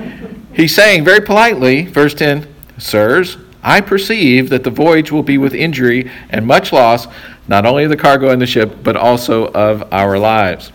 he's 0.54 0.74
saying 0.74 1.04
very 1.04 1.20
politely, 1.20 1.86
verse 1.86 2.14
10, 2.14 2.46
Sirs, 2.78 3.36
I 3.62 3.80
perceive 3.80 4.50
that 4.50 4.64
the 4.64 4.70
voyage 4.70 5.10
will 5.10 5.22
be 5.22 5.38
with 5.38 5.54
injury 5.54 6.10
and 6.30 6.46
much 6.46 6.72
loss, 6.72 7.06
not 7.48 7.64
only 7.64 7.84
of 7.84 7.90
the 7.90 7.96
cargo 7.96 8.30
and 8.30 8.42
the 8.42 8.46
ship, 8.46 8.78
but 8.82 8.96
also 8.96 9.50
of 9.52 9.90
our 9.92 10.18
lives. 10.18 10.70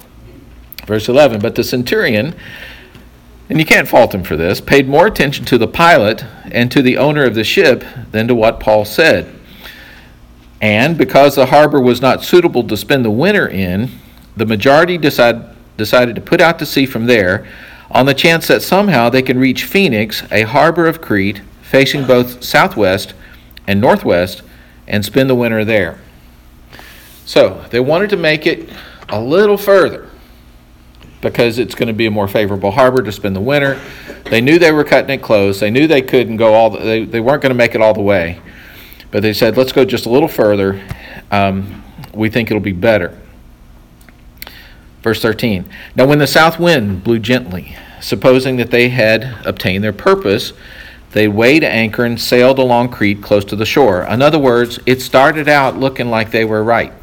Verse 0.90 1.08
11, 1.08 1.40
but 1.40 1.54
the 1.54 1.64
centurion, 1.64 2.34
and 3.48 3.60
you 3.60 3.66
can't 3.66 3.88
fault 3.88 4.12
him 4.12 4.24
for 4.24 4.36
this, 4.36 4.60
paid 4.60 4.90
more 4.90 5.06
attention 5.06 5.46
to 5.46 5.60
the 5.60 5.68
pilot 5.68 6.26
and 6.46 6.72
to 6.72 6.82
the 6.82 6.98
owner 6.98 7.26
of 7.26 7.36
the 7.36 7.44
ship 7.44 7.86
than 8.10 8.28
to 8.28 8.34
what 8.34 8.60
Paul 8.60 8.86
said. 8.86 9.32
And 10.60 10.98
because 10.98 11.36
the 11.36 11.46
harbor 11.46 11.80
was 11.80 12.02
not 12.02 12.24
suitable 12.24 12.64
to 12.64 12.76
spend 12.76 13.06
the 13.06 13.12
winter 13.12 13.48
in, 13.48 13.92
the 14.36 14.48
majority 14.48 14.98
decide, 14.98 15.56
decided 15.78 16.16
to 16.16 16.22
put 16.22 16.42
out 16.42 16.58
to 16.58 16.66
sea 16.66 16.88
from 16.88 17.06
there 17.06 17.48
on 17.92 18.08
the 18.08 18.16
chance 18.16 18.48
that 18.48 18.64
somehow 18.64 19.10
they 19.10 19.22
can 19.22 19.38
reach 19.38 19.66
Phoenix, 19.66 20.24
a 20.32 20.42
harbor 20.42 20.88
of 20.88 21.02
Crete, 21.02 21.44
facing 21.62 22.08
both 22.08 22.44
southwest 22.44 23.14
and 23.68 23.80
northwest, 23.80 24.42
and 24.88 25.06
spend 25.06 25.30
the 25.30 25.36
winter 25.36 25.64
there. 25.64 26.00
So 27.28 27.64
they 27.70 27.80
wanted 27.80 28.10
to 28.10 28.18
make 28.18 28.48
it 28.48 28.72
a 29.08 29.22
little 29.22 29.56
further 29.56 30.09
because 31.22 31.60
it's 31.60 31.76
going 31.76 31.88
to 31.88 31.94
be 31.94 32.06
a 32.06 32.12
more 32.12 32.28
favorable 32.28 32.72
harbor 32.72 33.02
to 33.02 33.12
spend 33.12 33.36
the 33.36 33.42
winter. 33.42 33.80
They 34.26 34.42
knew 34.42 34.60
they 34.60 34.72
were 34.72 34.84
cutting 34.84 35.10
it 35.10 35.22
close. 35.22 35.60
They 35.60 35.70
knew 35.70 35.88
they 35.88 36.02
couldn't 36.02 36.38
go 36.38 36.54
all 36.54 36.70
the, 36.70 36.80
they, 36.80 37.06
they 37.06 37.20
weren't 37.20 37.42
going 37.42 37.52
to 37.52 37.58
make 37.58 37.76
it 37.76 37.82
all 37.82 37.94
the 37.94 38.02
way. 38.02 38.42
But 39.12 39.24
they 39.24 39.34
said, 39.34 39.58
let's 39.58 39.72
go 39.72 39.86
just 39.86 40.06
a 40.06 40.10
little 40.10 40.28
further. 40.28 40.82
Um, 41.32 41.84
we 42.14 42.30
think 42.30 42.52
it'll 42.52 42.62
be 42.62 42.72
better. 42.72 43.18
Verse 45.02 45.22
13 45.22 45.70
Now, 45.96 46.06
when 46.06 46.20
the 46.20 46.28
south 46.28 46.60
wind 46.60 47.04
blew 47.04 47.20
gently, 47.20 47.76
supposing 48.02 48.58
that 48.58 48.72
they 48.72 48.90
had 48.90 49.46
obtained 49.46 49.84
their 49.84 49.94
purpose, 49.94 50.54
they 51.12 51.28
weighed 51.28 51.64
anchor 51.64 52.06
and 52.06 52.20
sailed 52.20 52.60
along 52.60 52.90
Crete 52.90 53.22
close 53.22 53.44
to 53.46 53.56
the 53.56 53.66
shore. 53.66 54.04
In 54.04 54.22
other 54.22 54.38
words, 54.38 54.80
it 54.86 55.02
started 55.02 55.48
out 55.50 55.78
looking 55.78 56.10
like 56.10 56.32
they 56.32 56.46
were 56.46 56.64
right. 56.64 56.94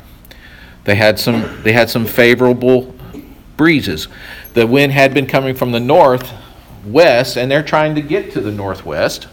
They 0.84 0.94
had 0.94 1.18
some, 1.18 1.62
they 1.64 1.72
had 1.72 1.90
some 1.90 2.06
favorable 2.06 2.94
breezes. 3.56 4.08
The 4.54 4.66
wind 4.66 4.92
had 4.92 5.14
been 5.14 5.26
coming 5.26 5.54
from 5.54 5.72
the 5.72 5.80
north 5.80 6.32
west, 6.84 7.36
and 7.36 7.50
they're 7.50 7.62
trying 7.62 7.94
to 7.94 8.02
get 8.02 8.32
to 8.32 8.40
the 8.40 8.52
northwest. 8.52 9.28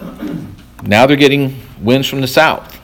Now 0.84 1.06
they're 1.06 1.16
getting 1.16 1.60
winds 1.80 2.08
from 2.08 2.20
the 2.20 2.26
south. 2.26 2.80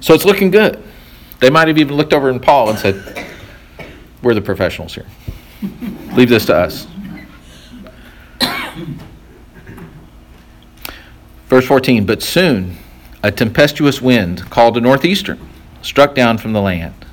So 0.00 0.14
it's 0.14 0.24
looking 0.24 0.50
good. 0.50 0.82
They 1.40 1.50
might 1.50 1.68
have 1.68 1.76
even 1.76 1.96
looked 1.96 2.14
over 2.14 2.30
in 2.30 2.40
Paul 2.40 2.70
and 2.70 2.78
said, 2.78 3.26
We're 4.22 4.32
the 4.32 4.40
professionals 4.40 4.94
here. 4.94 5.06
leave 6.14 6.30
this 6.30 6.46
to 6.46 6.56
us. 6.56 6.86
Verse 11.48 11.66
14 11.66 12.06
But 12.06 12.22
soon 12.22 12.76
a 13.24 13.32
tempestuous 13.32 14.02
wind, 14.02 14.50
called 14.50 14.76
a 14.76 14.80
northeaster, 14.82 15.38
struck 15.80 16.14
down 16.14 16.36
from 16.36 16.52
the 16.52 16.60
land. 16.60 17.06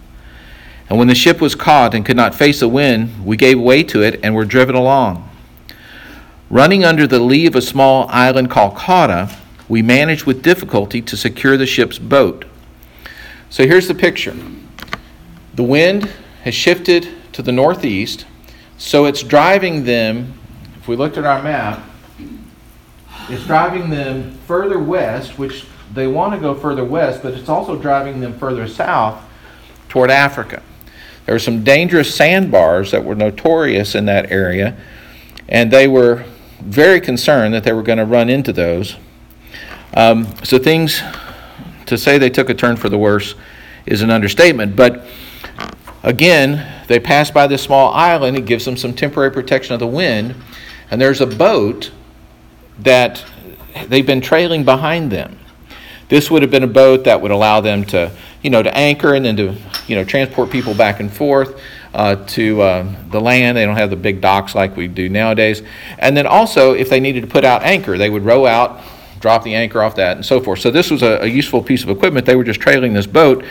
And 0.90 1.00
when 1.00 1.08
the 1.08 1.16
ship 1.16 1.40
was 1.40 1.56
caught 1.56 1.94
and 1.94 2.06
could 2.06 2.18
not 2.18 2.36
face 2.36 2.60
the 2.60 2.68
wind, 2.68 3.26
we 3.26 3.38
gave 3.38 3.58
way 3.58 3.82
to 3.84 4.02
it 4.04 4.20
and 4.22 4.36
were 4.36 4.44
driven 4.44 4.76
along. 4.76 5.30
Running 6.50 6.84
under 6.84 7.08
the 7.08 7.22
lee 7.22 7.46
of 7.46 7.56
a 7.56 7.62
small 7.62 8.10
island 8.10 8.52
called 8.52 8.76
Cauda, 8.76 9.34
we 9.70 9.82
managed 9.82 10.26
with 10.26 10.44
difficulty 10.44 11.02
to 11.02 11.16
secure 11.16 11.56
the 11.56 11.66
ship's 11.66 11.98
boat. 11.98 12.44
So 13.50 13.66
here's 13.66 13.88
the 13.88 13.96
picture 13.96 14.36
the 15.54 15.64
wind 15.64 16.12
has 16.44 16.54
shifted 16.54 17.08
to 17.32 17.42
the 17.42 17.54
northeast, 17.54 18.26
so 18.78 19.06
it's 19.06 19.24
driving 19.24 19.86
them, 19.86 20.38
if 20.76 20.90
we 20.90 20.98
looked 20.98 21.18
at 21.18 21.26
our 21.26 21.42
map, 21.42 21.82
it's 23.30 23.46
driving 23.46 23.90
them 23.90 24.38
further 24.46 24.78
west, 24.78 25.38
which 25.38 25.66
they 25.94 26.08
want 26.08 26.34
to 26.34 26.40
go 26.40 26.56
further 26.56 26.86
west, 26.86 27.22
but 27.22 27.34
it's 27.34 27.50
also 27.50 27.76
driving 27.76 28.20
them 28.20 28.38
further 28.38 28.68
south 28.68 29.22
toward 29.90 30.10
Africa. 30.10 30.62
There 31.26 31.36
were 31.36 31.40
some 31.40 31.64
dangerous 31.64 32.14
sandbars 32.14 32.92
that 32.92 33.04
were 33.04 33.16
notorious 33.16 33.96
in 33.96 34.06
that 34.06 34.32
area, 34.32 34.76
and 35.48 35.72
they 35.72 35.88
were 35.88 36.26
very 36.62 37.02
concerned 37.02 37.54
that 37.54 37.64
they 37.64 37.74
were 37.74 37.84
going 37.84 37.98
to 37.98 38.06
run 38.06 38.30
into 38.30 38.54
those. 38.54 38.96
Um, 39.94 40.28
so, 40.44 40.58
things 40.58 41.02
to 41.88 41.98
say 41.98 42.18
they 42.18 42.30
took 42.30 42.50
a 42.50 42.54
turn 42.54 42.78
for 42.78 42.90
the 42.90 42.98
worse 42.98 43.36
is 43.86 44.02
an 44.02 44.10
understatement. 44.10 44.76
But 44.76 45.06
again, 46.04 46.86
they 46.88 47.00
pass 47.00 47.30
by 47.30 47.48
this 47.48 47.62
small 47.62 47.94
island. 47.94 48.38
It 48.38 48.46
gives 48.46 48.64
them 48.64 48.78
some 48.78 48.94
temporary 48.94 49.32
protection 49.32 49.74
of 49.74 49.80
the 49.80 49.88
wind. 49.88 50.36
And 50.90 51.02
there's 51.02 51.22
a 51.22 51.28
boat 51.28 51.92
that 52.80 53.24
they've 53.88 54.06
been 54.06 54.22
trailing 54.22 54.64
behind 54.64 55.12
them. 55.12 55.38
This 56.12 56.30
would 56.30 56.42
have 56.42 56.52
been 56.52 56.64
a 56.64 56.68
boat 56.68 57.06
that 57.06 57.22
would 57.22 57.32
allow 57.32 57.62
them 57.62 57.86
to, 57.86 58.12
you 58.42 58.50
know, 58.50 58.62
to 58.62 58.78
anchor 58.78 59.14
and 59.14 59.24
then 59.24 59.38
to, 59.38 59.56
you 59.88 59.96
know, 59.96 60.04
transport 60.04 60.50
people 60.50 60.74
back 60.74 61.00
and 61.00 61.10
forth 61.10 61.58
uh, 61.94 62.18
to 62.26 62.62
uh, 62.62 62.96
the 63.12 63.22
land. 63.22 63.56
They 63.56 63.66
don't 63.66 63.78
have 63.78 63.92
the 63.92 63.96
big 63.96 64.20
docks 64.20 64.54
like 64.54 64.76
we 64.76 64.90
do 64.90 65.08
nowadays. 65.08 65.64
And 65.98 66.18
then 66.18 66.28
also, 66.28 66.74
if 66.74 66.90
they 66.90 67.00
needed 67.00 67.22
to 67.22 67.28
put 67.28 67.46
out 67.46 67.64
anchor, 67.64 67.98
they 67.98 68.10
would 68.10 68.26
row 68.26 68.46
out, 68.46 68.82
drop 69.22 69.46
the 69.46 69.56
anchor 69.56 69.82
off 69.82 69.96
that, 69.96 70.18
and 70.18 70.26
so 70.26 70.42
forth. 70.42 70.60
So 70.60 70.70
this 70.70 70.92
was 70.92 71.02
a, 71.02 71.20
a 71.22 71.28
useful 71.28 71.64
piece 71.64 71.82
of 71.82 71.90
equipment. 71.90 72.26
They 72.26 72.36
were 72.36 72.44
just 72.44 72.60
trailing 72.60 72.92
this 72.92 73.08
boat, 73.08 73.46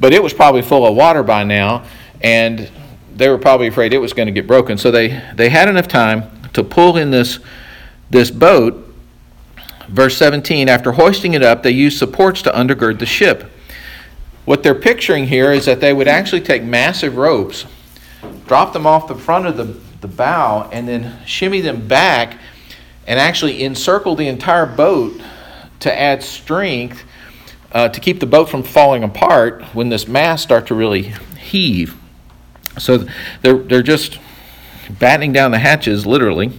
but 0.00 0.14
it 0.14 0.22
was 0.22 0.32
probably 0.32 0.62
full 0.62 0.86
of 0.86 0.96
water 0.96 1.22
by 1.22 1.44
now, 1.44 1.84
and 2.22 2.70
they 3.14 3.28
were 3.28 3.36
probably 3.36 3.66
afraid 3.66 3.92
it 3.92 3.98
was 3.98 4.14
going 4.14 4.24
to 4.24 4.32
get 4.32 4.46
broken. 4.46 4.78
So 4.78 4.90
they, 4.90 5.22
they 5.34 5.50
had 5.50 5.68
enough 5.68 5.86
time 5.86 6.48
to 6.54 6.64
pull 6.64 6.96
in 6.96 7.10
this, 7.10 7.40
this 8.08 8.30
boat 8.30 8.89
Verse 9.90 10.16
17 10.16 10.68
After 10.68 10.92
hoisting 10.92 11.34
it 11.34 11.42
up, 11.42 11.62
they 11.62 11.72
used 11.72 11.98
supports 11.98 12.42
to 12.42 12.50
undergird 12.50 12.98
the 12.98 13.06
ship. 13.06 13.50
What 14.44 14.62
they're 14.62 14.74
picturing 14.74 15.26
here 15.26 15.52
is 15.52 15.66
that 15.66 15.80
they 15.80 15.92
would 15.92 16.08
actually 16.08 16.40
take 16.40 16.62
massive 16.62 17.16
ropes, 17.16 17.66
drop 18.46 18.72
them 18.72 18.86
off 18.86 19.08
the 19.08 19.14
front 19.14 19.46
of 19.46 19.56
the, 19.56 19.64
the 20.00 20.08
bow, 20.08 20.68
and 20.72 20.88
then 20.88 21.18
shimmy 21.26 21.60
them 21.60 21.86
back 21.86 22.38
and 23.06 23.18
actually 23.18 23.62
encircle 23.62 24.14
the 24.14 24.28
entire 24.28 24.66
boat 24.66 25.20
to 25.80 26.00
add 26.00 26.22
strength 26.22 27.02
uh, 27.72 27.88
to 27.88 28.00
keep 28.00 28.20
the 28.20 28.26
boat 28.26 28.48
from 28.48 28.62
falling 28.62 29.02
apart 29.02 29.62
when 29.74 29.88
this 29.88 30.06
mast 30.06 30.42
starts 30.42 30.68
to 30.68 30.74
really 30.74 31.14
heave. 31.38 31.96
So 32.78 33.06
they're, 33.42 33.58
they're 33.58 33.82
just 33.82 34.18
battening 34.98 35.32
down 35.32 35.50
the 35.50 35.58
hatches, 35.58 36.06
literally. 36.06 36.52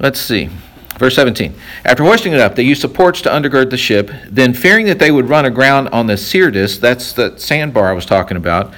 Let's 0.00 0.20
see. 0.20 0.50
Verse 0.98 1.14
17. 1.14 1.54
After 1.84 2.04
hoisting 2.04 2.32
it 2.32 2.40
up, 2.40 2.54
they 2.54 2.62
used 2.62 2.80
supports 2.80 3.20
to 3.22 3.28
undergird 3.28 3.70
the 3.70 3.76
ship. 3.76 4.10
Then, 4.30 4.54
fearing 4.54 4.86
that 4.86 4.98
they 4.98 5.10
would 5.10 5.28
run 5.28 5.44
aground 5.44 5.88
on 5.88 6.06
the 6.06 6.16
Syrtis, 6.16 6.78
that's 6.78 7.12
the 7.12 7.38
sandbar 7.38 7.90
I 7.90 7.92
was 7.92 8.06
talking 8.06 8.36
about, 8.36 8.72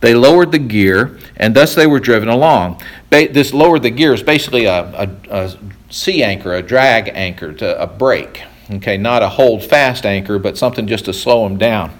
they 0.00 0.14
lowered 0.14 0.50
the 0.50 0.58
gear, 0.58 1.18
and 1.36 1.54
thus 1.54 1.74
they 1.74 1.86
were 1.86 2.00
driven 2.00 2.28
along. 2.28 2.82
This 3.10 3.52
lowered 3.52 3.82
the 3.82 3.90
gear 3.90 4.14
is 4.14 4.22
basically 4.22 4.64
a, 4.64 4.80
a, 4.82 5.10
a 5.30 5.58
sea 5.90 6.22
anchor, 6.22 6.54
a 6.54 6.62
drag 6.62 7.10
anchor, 7.14 7.52
to 7.52 7.80
a 7.80 7.86
break. 7.86 8.42
Okay, 8.70 8.96
not 8.96 9.22
a 9.22 9.28
hold 9.28 9.62
fast 9.64 10.06
anchor, 10.06 10.38
but 10.38 10.56
something 10.56 10.86
just 10.86 11.04
to 11.04 11.12
slow 11.12 11.46
them 11.46 11.58
down. 11.58 11.92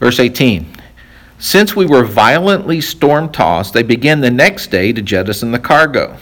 Verse 0.00 0.18
18. 0.18 0.66
Since 1.38 1.76
we 1.76 1.86
were 1.86 2.04
violently 2.04 2.80
storm 2.80 3.30
tossed, 3.30 3.72
they 3.72 3.84
began 3.84 4.20
the 4.20 4.30
next 4.30 4.68
day 4.68 4.92
to 4.92 5.00
jettison 5.00 5.52
the 5.52 5.58
cargo. 5.58 6.16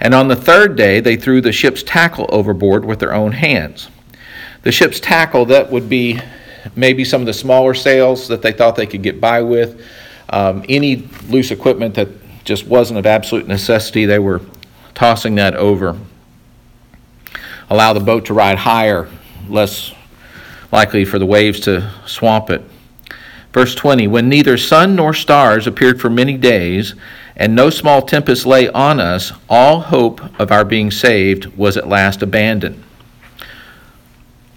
And 0.00 0.14
on 0.14 0.28
the 0.28 0.36
third 0.36 0.76
day, 0.76 1.00
they 1.00 1.16
threw 1.16 1.40
the 1.40 1.50
ship's 1.50 1.82
tackle 1.82 2.26
overboard 2.28 2.84
with 2.84 2.98
their 2.98 3.14
own 3.14 3.32
hands. 3.32 3.88
The 4.62 4.72
ship's 4.72 5.00
tackle, 5.00 5.46
that 5.46 5.70
would 5.70 5.88
be 5.88 6.20
maybe 6.76 7.04
some 7.04 7.22
of 7.22 7.26
the 7.26 7.32
smaller 7.32 7.72
sails 7.72 8.28
that 8.28 8.42
they 8.42 8.52
thought 8.52 8.76
they 8.76 8.86
could 8.86 9.02
get 9.02 9.20
by 9.20 9.40
with, 9.40 9.82
um, 10.28 10.64
any 10.68 11.08
loose 11.28 11.50
equipment 11.50 11.94
that 11.94 12.08
just 12.44 12.66
wasn't 12.66 12.98
of 12.98 13.06
absolute 13.06 13.48
necessity, 13.48 14.04
they 14.04 14.18
were 14.18 14.42
tossing 14.94 15.36
that 15.36 15.54
over. 15.54 15.96
Allow 17.70 17.92
the 17.94 18.00
boat 18.00 18.26
to 18.26 18.34
ride 18.34 18.58
higher, 18.58 19.08
less 19.48 19.92
likely 20.70 21.04
for 21.04 21.18
the 21.18 21.26
waves 21.26 21.60
to 21.60 21.90
swamp 22.06 22.50
it. 22.50 22.62
Verse 23.52 23.74
20 23.74 24.06
When 24.06 24.28
neither 24.28 24.56
sun 24.56 24.96
nor 24.96 25.14
stars 25.14 25.66
appeared 25.66 26.00
for 26.00 26.10
many 26.10 26.36
days, 26.36 26.94
and 27.36 27.54
no 27.54 27.70
small 27.70 28.02
tempest 28.02 28.46
lay 28.46 28.68
on 28.68 28.98
us, 28.98 29.32
all 29.48 29.80
hope 29.80 30.20
of 30.40 30.50
our 30.50 30.64
being 30.64 30.90
saved 30.90 31.46
was 31.56 31.76
at 31.76 31.88
last 31.88 32.22
abandoned. 32.22 32.82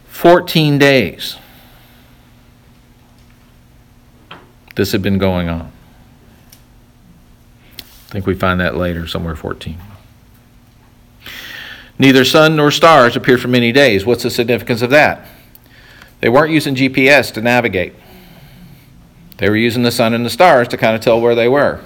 Fourteen 0.07 0.77
days. 0.77 1.37
This 4.75 4.91
had 4.91 5.01
been 5.01 5.17
going 5.17 5.49
on. 5.49 5.71
I 7.79 8.13
think 8.13 8.25
we 8.25 8.35
find 8.35 8.59
that 8.59 8.75
later, 8.75 9.07
somewhere 9.07 9.35
14. 9.35 9.77
Neither 11.99 12.25
sun 12.25 12.55
nor 12.55 12.71
stars 12.71 13.15
appeared 13.15 13.41
for 13.41 13.47
many 13.47 13.71
days. 13.71 14.05
What's 14.05 14.23
the 14.23 14.29
significance 14.29 14.81
of 14.81 14.89
that? 14.89 15.27
They 16.19 16.29
weren't 16.29 16.51
using 16.51 16.75
GPS 16.75 17.33
to 17.33 17.41
navigate. 17.41 17.93
They 19.41 19.49
were 19.49 19.57
using 19.57 19.81
the 19.81 19.91
sun 19.91 20.13
and 20.13 20.23
the 20.23 20.29
stars 20.29 20.67
to 20.67 20.77
kind 20.77 20.95
of 20.95 21.01
tell 21.01 21.19
where 21.19 21.33
they 21.33 21.47
were. 21.47 21.79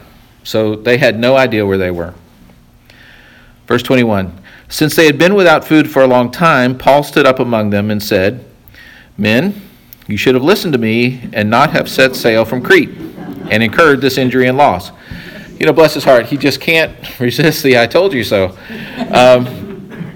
So 0.44 0.76
they 0.76 0.98
had 0.98 1.18
no 1.18 1.38
idea 1.38 1.66
where 1.66 1.78
they 1.78 1.90
were. 1.90 2.14
Verse 3.66 3.82
21 3.82 4.38
Since 4.68 4.98
they 4.98 5.06
had 5.06 5.18
been 5.18 5.36
without 5.36 5.64
food 5.64 5.90
for 5.90 6.02
a 6.02 6.08
long 6.08 6.32
time, 6.32 6.78
Paul 6.78 7.02
stood 7.02 7.26
up 7.26 7.40
among 7.40 7.70
them 7.70 7.92
and 7.92 8.04
said, 8.04 8.44
Men, 9.18 9.62
you 10.06 10.18
should 10.18 10.36
have 10.36 10.44
listened 10.44 10.74
to 10.74 10.80
me 10.80 11.30
and 11.32 11.50
not 11.50 11.70
have 11.70 11.88
set 11.88 12.18
sail 12.18 12.44
from 12.44 12.62
Crete 12.62 12.90
and 13.50 13.64
incurred 13.64 14.02
this 14.02 14.18
injury 14.18 14.48
and 14.50 14.58
loss. 14.58 14.92
You 15.58 15.66
know, 15.66 15.72
bless 15.72 15.94
his 15.94 16.04
heart, 16.04 16.26
he 16.26 16.36
just 16.36 16.60
can't 16.60 16.92
resist 17.22 17.64
the 17.64 17.80
I 17.80 17.88
told 17.88 18.12
you 18.12 18.26
so. 18.26 18.58
Um, 19.12 20.12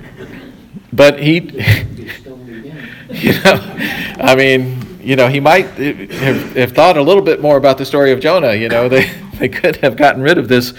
but 0.91 1.21
he, 1.21 1.36
you 3.12 3.32
know, 3.43 3.75
I 4.19 4.36
mean, 4.36 4.78
you 5.09 5.15
know, 5.15 5.27
he 5.27 5.39
might 5.39 5.65
have, 5.65 6.53
have, 6.55 6.71
thought 6.73 6.95
a 6.95 7.01
little 7.01 7.23
bit 7.23 7.41
more 7.41 7.57
about 7.57 7.79
the 7.79 7.85
story 7.85 8.11
of 8.11 8.19
Jonah. 8.19 8.53
You 8.53 8.69
know, 8.69 8.87
they, 8.87 9.09
they 9.39 9.49
could 9.49 9.77
have 9.77 9.95
gotten 9.95 10.21
rid 10.21 10.37
of 10.37 10.47
this, 10.47 10.75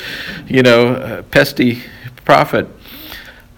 you 0.46 0.62
know, 0.62 0.94
uh, 0.94 1.22
pesty 1.22 1.82
prophet. 2.24 2.68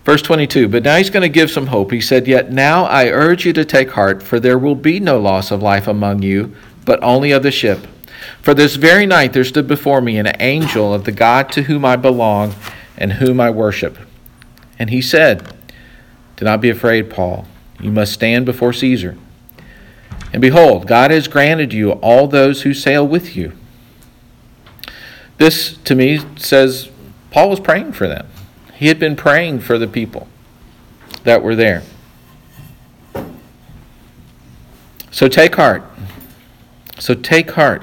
Verse 0.07 0.23
22, 0.23 0.69
but 0.69 0.83
now 0.83 0.97
he's 0.97 1.11
going 1.11 1.25
to 1.25 1.29
give 1.29 1.51
some 1.51 1.67
hope. 1.67 1.93
He 1.93 2.01
said, 2.01 2.27
Yet 2.27 2.53
now 2.53 2.85
I 2.87 3.11
urge 3.11 3.45
you 3.45 3.53
to 3.53 3.67
take 3.67 3.91
heart, 3.91 4.23
for 4.23 4.41
there 4.41 4.59
will 4.59 4.75
be 4.75 4.99
no 4.99 5.21
loss 5.21 5.51
of 5.51 5.63
life 5.63 5.87
among 5.87 6.23
you, 6.23 6.57
but 6.87 7.03
only 7.03 7.33
of 7.33 7.43
the 7.43 7.51
ship. 7.51 7.87
For 8.41 8.55
this 8.55 8.77
very 8.77 9.05
night 9.05 9.35
there 9.35 9.45
stood 9.45 9.69
before 9.69 10.01
me 10.01 10.17
an 10.17 10.33
angel 10.41 10.95
of 10.95 11.05
the 11.05 11.13
God 11.13 11.53
to 11.53 11.65
whom 11.65 11.85
I 11.85 11.97
belong 11.97 12.55
and 12.97 13.13
whom 13.13 13.41
I 13.41 13.51
worship. 13.51 13.99
And 14.79 14.89
he 14.89 15.03
said, 15.03 15.55
Do 16.37 16.47
not 16.47 16.63
be 16.63 16.71
afraid, 16.71 17.11
Paul. 17.11 17.47
You 17.79 17.93
must 17.93 18.15
stand 18.15 18.47
before 18.47 18.73
Caesar. 18.73 19.19
And 20.33 20.41
behold, 20.41 20.87
God 20.87 21.11
has 21.11 21.29
granted 21.29 21.73
you 21.73 21.93
all 21.93 22.27
those 22.27 22.63
who 22.63 22.73
sail 22.73 23.07
with 23.07 23.37
you. 23.37 23.53
This, 25.37 25.77
to 25.79 25.95
me, 25.95 26.21
says 26.37 26.91
Paul 27.31 27.51
was 27.51 27.61
praying 27.61 27.93
for 27.93 28.09
them. 28.09 28.27
He 28.75 28.89
had 28.89 28.99
been 28.99 29.17
praying 29.17 29.61
for 29.61 29.79
the 29.79 29.87
people 29.87 30.29
that 31.25 31.43
were 31.43 31.55
there. 31.55 31.83
So 35.11 35.29
take 35.29 35.55
heart. 35.57 35.85
So 36.99 37.15
take 37.15 37.53
heart. 37.53 37.83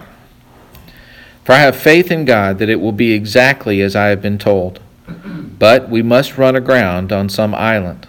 For 1.46 1.54
I 1.54 1.60
have 1.60 1.76
faith 1.76 2.12
in 2.12 2.26
God 2.26 2.60
that 2.60 2.70
it 2.70 2.82
will 2.82 2.92
be 2.92 3.14
exactly 3.14 3.82
as 3.82 3.96
I 3.96 4.08
have 4.08 4.22
been 4.22 4.38
told. 4.38 4.80
But 5.08 5.90
we 5.90 6.02
must 6.02 6.38
run 6.38 6.56
aground 6.56 7.12
on 7.12 7.30
some 7.30 7.56
island. 7.56 8.08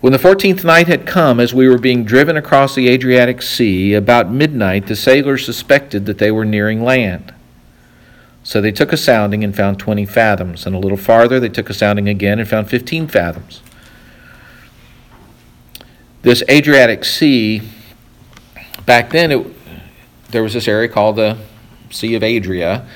When 0.00 0.14
the 0.14 0.18
fourteenth 0.18 0.64
night 0.64 0.88
had 0.88 1.06
come, 1.06 1.38
as 1.38 1.52
we 1.52 1.68
were 1.68 1.76
being 1.76 2.04
driven 2.04 2.34
across 2.34 2.74
the 2.74 2.88
Adriatic 2.88 3.42
Sea, 3.42 3.92
about 3.92 4.30
midnight 4.30 4.86
the 4.86 4.96
sailors 4.96 5.44
suspected 5.44 6.06
that 6.06 6.16
they 6.16 6.30
were 6.30 6.46
nearing 6.46 6.82
land. 6.82 7.34
So 8.42 8.62
they 8.62 8.72
took 8.72 8.94
a 8.94 8.96
sounding 8.96 9.44
and 9.44 9.54
found 9.54 9.78
twenty 9.78 10.06
fathoms, 10.06 10.64
and 10.64 10.74
a 10.74 10.78
little 10.78 10.96
farther 10.96 11.38
they 11.38 11.50
took 11.50 11.68
a 11.68 11.74
sounding 11.74 12.08
again 12.08 12.38
and 12.38 12.48
found 12.48 12.70
fifteen 12.70 13.08
fathoms. 13.08 13.60
This 16.22 16.42
Adriatic 16.48 17.04
Sea, 17.04 17.60
back 18.86 19.10
then 19.10 19.30
it, 19.30 19.46
there 20.30 20.42
was 20.42 20.54
this 20.54 20.66
area 20.66 20.88
called 20.88 21.16
the 21.16 21.36
Sea 21.90 22.14
of 22.14 22.22
Adria, 22.22 22.86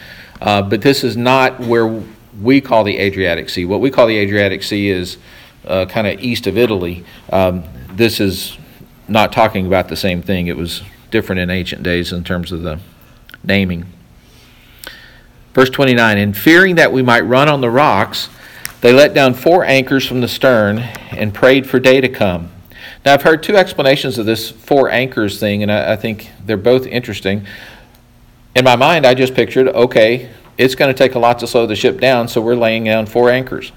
uh, 0.41 0.63
but 0.63 0.81
this 0.81 1.05
is 1.05 1.19
not 1.19 1.61
where 1.61 2.03
we 2.41 2.63
call 2.63 2.83
the 2.83 2.97
Adriatic 2.97 3.51
Sea. 3.51 3.67
What 3.67 3.81
we 3.81 3.91
call 3.91 4.07
the 4.07 4.17
Adriatic 4.17 4.63
Sea 4.63 4.89
is 4.89 5.19
uh, 5.67 5.87
kind 5.87 6.07
of 6.07 6.21
east 6.21 6.47
of 6.47 6.57
Italy. 6.57 7.05
Um, 7.31 7.65
this 7.93 8.21
is 8.21 8.59
not 9.09 9.33
talking 9.33 9.67
about 9.67 9.89
the 9.89 9.97
same 9.97 10.23
thing. 10.23 10.47
It 10.47 10.57
was 10.57 10.83
different 11.11 11.41
in 11.41 11.51
ancient 11.51 11.83
days 11.83 12.13
in 12.13 12.25
terms 12.25 12.53
of 12.53 12.63
the 12.63 12.81
naming. 13.43 13.87
Verse 15.53 15.71
29 15.71 16.19
And 16.19 16.37
fearing 16.37 16.75
that 16.77 16.93
we 16.93 17.03
might 17.03 17.21
run 17.21 17.49
on 17.49 17.61
the 17.61 17.71
rocks, 17.71 18.29
they 18.81 18.93
let 18.93 19.15
down 19.15 19.35
four 19.35 19.65
anchors 19.65 20.07
from 20.07 20.21
the 20.21 20.29
stern 20.29 20.79
and 20.79 21.33
prayed 21.33 21.69
for 21.69 21.81
day 21.81 22.01
to 22.01 22.09
come. 22.09 22.51
Now, 23.05 23.15
I've 23.15 23.23
heard 23.23 23.43
two 23.43 23.57
explanations 23.57 24.19
of 24.19 24.27
this 24.27 24.51
four 24.51 24.91
anchors 24.91 25.39
thing, 25.39 25.63
and 25.63 25.71
I, 25.71 25.93
I 25.93 25.97
think 25.97 26.31
they're 26.45 26.57
both 26.57 26.87
interesting. 26.87 27.47
In 28.55 28.65
my 28.65 28.77
mind, 28.77 29.07
I 29.07 29.15
just 29.15 29.35
pictured 29.35 29.69
okay, 29.69 30.31
it's 30.57 30.75
going 30.75 30.93
to 30.93 30.97
take 30.97 31.15
a 31.15 31.19
lot 31.19 31.39
to 31.41 31.47
slow 31.47 31.67
the 31.67 31.77
ship 31.77 32.01
down, 32.01 32.29
so 32.29 32.41
we're 32.41 32.55
laying 32.55 32.85
down 32.85 33.07
four 33.07 33.31
anchors. 33.31 33.73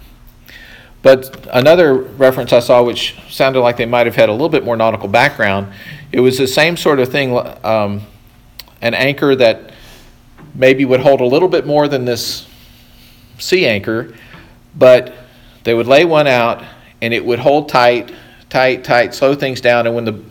But 1.01 1.47
another 1.53 1.93
reference 1.93 2.51
I 2.53 2.59
saw, 2.59 2.83
which 2.83 3.15
sounded 3.29 3.61
like 3.61 3.77
they 3.77 3.85
might 3.85 4.07
have 4.07 4.15
had 4.15 4.29
a 4.29 4.31
little 4.31 4.49
bit 4.49 4.63
more 4.65 4.75
nautical 4.75 5.07
background, 5.07 5.71
it 6.11 6.19
was 6.19 6.37
the 6.37 6.47
same 6.47 6.75
sort 6.75 6.99
of 6.99 7.09
thing 7.09 7.37
um, 7.63 8.01
an 8.81 8.93
anchor 8.93 9.35
that 9.35 9.71
maybe 10.53 10.85
would 10.85 10.99
hold 10.99 11.21
a 11.21 11.25
little 11.25 11.49
bit 11.49 11.65
more 11.65 11.87
than 11.87 12.05
this 12.05 12.47
sea 13.37 13.67
anchor, 13.67 14.13
but 14.75 15.13
they 15.63 15.73
would 15.73 15.87
lay 15.87 16.05
one 16.05 16.27
out 16.27 16.63
and 17.01 17.13
it 17.13 17.23
would 17.23 17.39
hold 17.39 17.69
tight, 17.69 18.13
tight, 18.49 18.83
tight, 18.83 19.13
slow 19.13 19.35
things 19.35 19.61
down. 19.61 19.85
And 19.85 19.95
when 19.95 20.05
the 20.05 20.23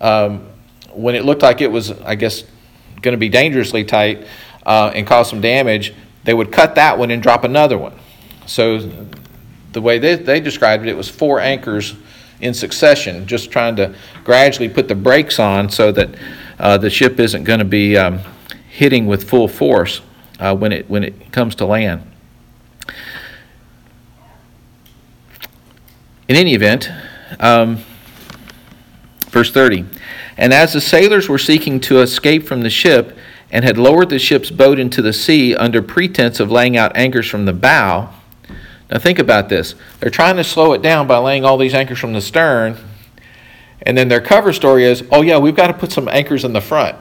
um, 0.00 0.46
when 0.92 1.14
it 1.14 1.24
looked 1.24 1.42
like 1.42 1.60
it 1.60 1.70
was, 1.70 1.90
I 1.90 2.14
guess, 2.14 2.44
going 3.02 3.12
to 3.12 3.18
be 3.18 3.28
dangerously 3.28 3.84
tight 3.84 4.26
uh, 4.64 4.92
and 4.94 5.06
cause 5.06 5.28
some 5.28 5.40
damage, 5.40 5.94
they 6.24 6.34
would 6.34 6.52
cut 6.52 6.74
that 6.76 6.98
one 6.98 7.10
and 7.10 7.22
drop 7.22 7.44
another 7.44 7.78
one. 7.78 7.94
So 8.46 8.90
the 9.72 9.80
way 9.80 9.98
they, 9.98 10.14
they 10.14 10.40
described 10.40 10.84
it, 10.84 10.88
it 10.88 10.96
was 10.96 11.08
four 11.08 11.40
anchors 11.40 11.94
in 12.40 12.54
succession, 12.54 13.26
just 13.26 13.50
trying 13.50 13.76
to 13.76 13.94
gradually 14.24 14.68
put 14.68 14.88
the 14.88 14.94
brakes 14.94 15.38
on 15.38 15.68
so 15.68 15.92
that 15.92 16.14
uh, 16.58 16.78
the 16.78 16.90
ship 16.90 17.18
isn't 17.18 17.44
going 17.44 17.58
to 17.58 17.64
be 17.64 17.96
um, 17.96 18.20
hitting 18.68 19.06
with 19.06 19.28
full 19.28 19.48
force 19.48 20.00
uh, 20.38 20.54
when 20.54 20.72
it 20.72 20.88
when 20.88 21.02
it 21.02 21.32
comes 21.32 21.54
to 21.56 21.66
land. 21.66 22.02
In 26.28 26.36
any 26.36 26.54
event, 26.54 26.90
um, 27.40 27.78
verse 29.30 29.50
30. 29.50 29.86
And 30.36 30.52
as 30.52 30.74
the 30.74 30.80
sailors 30.80 31.28
were 31.28 31.38
seeking 31.38 31.80
to 31.80 32.00
escape 32.00 32.46
from 32.46 32.62
the 32.62 32.70
ship 32.70 33.16
and 33.50 33.64
had 33.64 33.78
lowered 33.78 34.10
the 34.10 34.18
ship's 34.18 34.50
boat 34.50 34.78
into 34.78 35.00
the 35.00 35.12
sea 35.12 35.56
under 35.56 35.80
pretense 35.80 36.38
of 36.38 36.50
laying 36.50 36.76
out 36.76 36.92
anchors 36.94 37.26
from 37.26 37.46
the 37.46 37.52
bow, 37.52 38.10
now, 38.90 38.98
think 38.98 39.18
about 39.18 39.50
this. 39.50 39.74
They're 40.00 40.10
trying 40.10 40.36
to 40.36 40.44
slow 40.44 40.72
it 40.72 40.80
down 40.80 41.06
by 41.06 41.18
laying 41.18 41.44
all 41.44 41.58
these 41.58 41.74
anchors 41.74 41.98
from 41.98 42.14
the 42.14 42.22
stern, 42.22 42.78
and 43.82 43.96
then 43.96 44.08
their 44.08 44.20
cover 44.20 44.52
story 44.52 44.84
is, 44.84 45.04
oh, 45.12 45.20
yeah, 45.22 45.38
we've 45.38 45.56
got 45.56 45.66
to 45.66 45.74
put 45.74 45.92
some 45.92 46.08
anchors 46.08 46.44
in 46.44 46.52
the 46.54 46.60
front. 46.60 46.96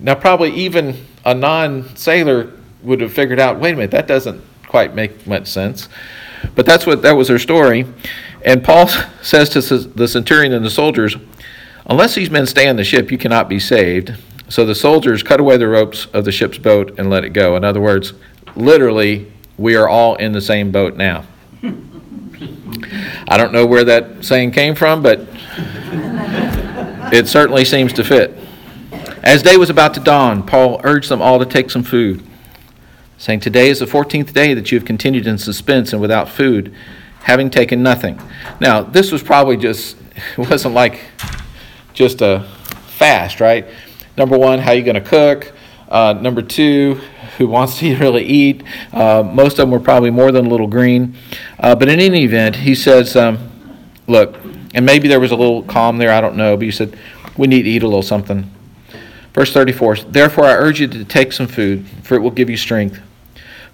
Now, 0.00 0.14
probably 0.14 0.50
even 0.52 1.06
a 1.24 1.34
non 1.34 1.96
sailor 1.96 2.52
would 2.82 3.00
have 3.00 3.12
figured 3.12 3.40
out, 3.40 3.58
wait 3.58 3.72
a 3.72 3.76
minute, 3.76 3.90
that 3.92 4.06
doesn't 4.06 4.42
quite 4.66 4.94
make 4.94 5.26
much 5.26 5.46
sense. 5.46 5.88
But 6.54 6.66
that's 6.66 6.86
what 6.86 7.02
that 7.02 7.12
was 7.12 7.28
their 7.28 7.38
story. 7.38 7.86
And 8.44 8.62
Paul 8.62 8.88
says 9.22 9.48
to 9.50 9.60
the 9.60 10.08
centurion 10.08 10.52
and 10.52 10.64
the 10.64 10.70
soldiers, 10.70 11.16
Unless 11.86 12.14
these 12.14 12.30
men 12.30 12.46
stay 12.46 12.68
on 12.68 12.76
the 12.76 12.84
ship, 12.84 13.10
you 13.10 13.18
cannot 13.18 13.48
be 13.48 13.58
saved. 13.58 14.14
So 14.48 14.64
the 14.64 14.74
soldiers 14.74 15.22
cut 15.22 15.40
away 15.40 15.56
the 15.56 15.66
ropes 15.66 16.06
of 16.06 16.24
the 16.24 16.30
ship's 16.30 16.58
boat 16.58 16.94
and 16.98 17.10
let 17.10 17.24
it 17.24 17.30
go. 17.30 17.56
In 17.56 17.64
other 17.64 17.80
words, 17.80 18.12
literally, 18.54 19.32
we 19.62 19.76
are 19.76 19.88
all 19.88 20.16
in 20.16 20.32
the 20.32 20.40
same 20.40 20.72
boat 20.72 20.96
now. 20.96 21.24
I 23.28 23.36
don't 23.36 23.52
know 23.52 23.64
where 23.64 23.84
that 23.84 24.24
saying 24.24 24.50
came 24.50 24.74
from, 24.74 25.02
but 25.02 25.20
it 27.12 27.28
certainly 27.28 27.64
seems 27.64 27.92
to 27.94 28.04
fit. 28.04 28.36
As 29.22 29.42
day 29.42 29.56
was 29.56 29.70
about 29.70 29.94
to 29.94 30.00
dawn, 30.00 30.42
Paul 30.42 30.80
urged 30.82 31.08
them 31.08 31.22
all 31.22 31.38
to 31.38 31.46
take 31.46 31.70
some 31.70 31.84
food, 31.84 32.24
saying, 33.18 33.38
Today 33.40 33.68
is 33.68 33.78
the 33.78 33.86
14th 33.86 34.32
day 34.32 34.52
that 34.52 34.72
you 34.72 34.78
have 34.78 34.84
continued 34.84 35.28
in 35.28 35.38
suspense 35.38 35.92
and 35.92 36.02
without 36.02 36.28
food, 36.28 36.74
having 37.20 37.48
taken 37.48 37.84
nothing. 37.84 38.20
Now, 38.60 38.82
this 38.82 39.12
was 39.12 39.22
probably 39.22 39.56
just, 39.56 39.96
it 40.36 40.50
wasn't 40.50 40.74
like 40.74 41.00
just 41.92 42.20
a 42.20 42.48
fast, 42.88 43.40
right? 43.40 43.66
Number 44.16 44.36
one, 44.36 44.58
how 44.58 44.72
are 44.72 44.74
you 44.74 44.82
going 44.82 44.96
to 44.96 45.00
cook? 45.00 45.52
Uh, 45.88 46.14
number 46.14 46.42
two, 46.42 47.00
who 47.38 47.46
wants 47.46 47.78
to 47.78 47.96
really 47.98 48.24
eat. 48.24 48.62
Uh, 48.92 49.22
most 49.22 49.52
of 49.52 49.58
them 49.58 49.70
were 49.70 49.80
probably 49.80 50.10
more 50.10 50.32
than 50.32 50.46
a 50.46 50.48
little 50.48 50.66
green. 50.66 51.16
Uh, 51.58 51.74
but 51.74 51.88
in 51.88 52.00
any 52.00 52.24
event, 52.24 52.56
he 52.56 52.74
says, 52.74 53.16
um, 53.16 53.50
look, 54.06 54.36
and 54.74 54.86
maybe 54.86 55.08
there 55.08 55.20
was 55.20 55.30
a 55.30 55.36
little 55.36 55.62
calm 55.62 55.98
there, 55.98 56.12
I 56.12 56.20
don't 56.20 56.36
know, 56.36 56.56
but 56.56 56.64
he 56.64 56.70
said, 56.70 56.96
we 57.36 57.46
need 57.46 57.62
to 57.62 57.70
eat 57.70 57.82
a 57.82 57.86
little 57.86 58.02
something. 58.02 58.50
Verse 59.32 59.52
34 59.52 59.96
Therefore 59.96 60.44
I 60.44 60.54
urge 60.54 60.80
you 60.80 60.88
to 60.88 61.04
take 61.04 61.32
some 61.32 61.46
food, 61.46 61.86
for 62.02 62.14
it 62.14 62.20
will 62.20 62.30
give 62.30 62.50
you 62.50 62.56
strength. 62.56 63.00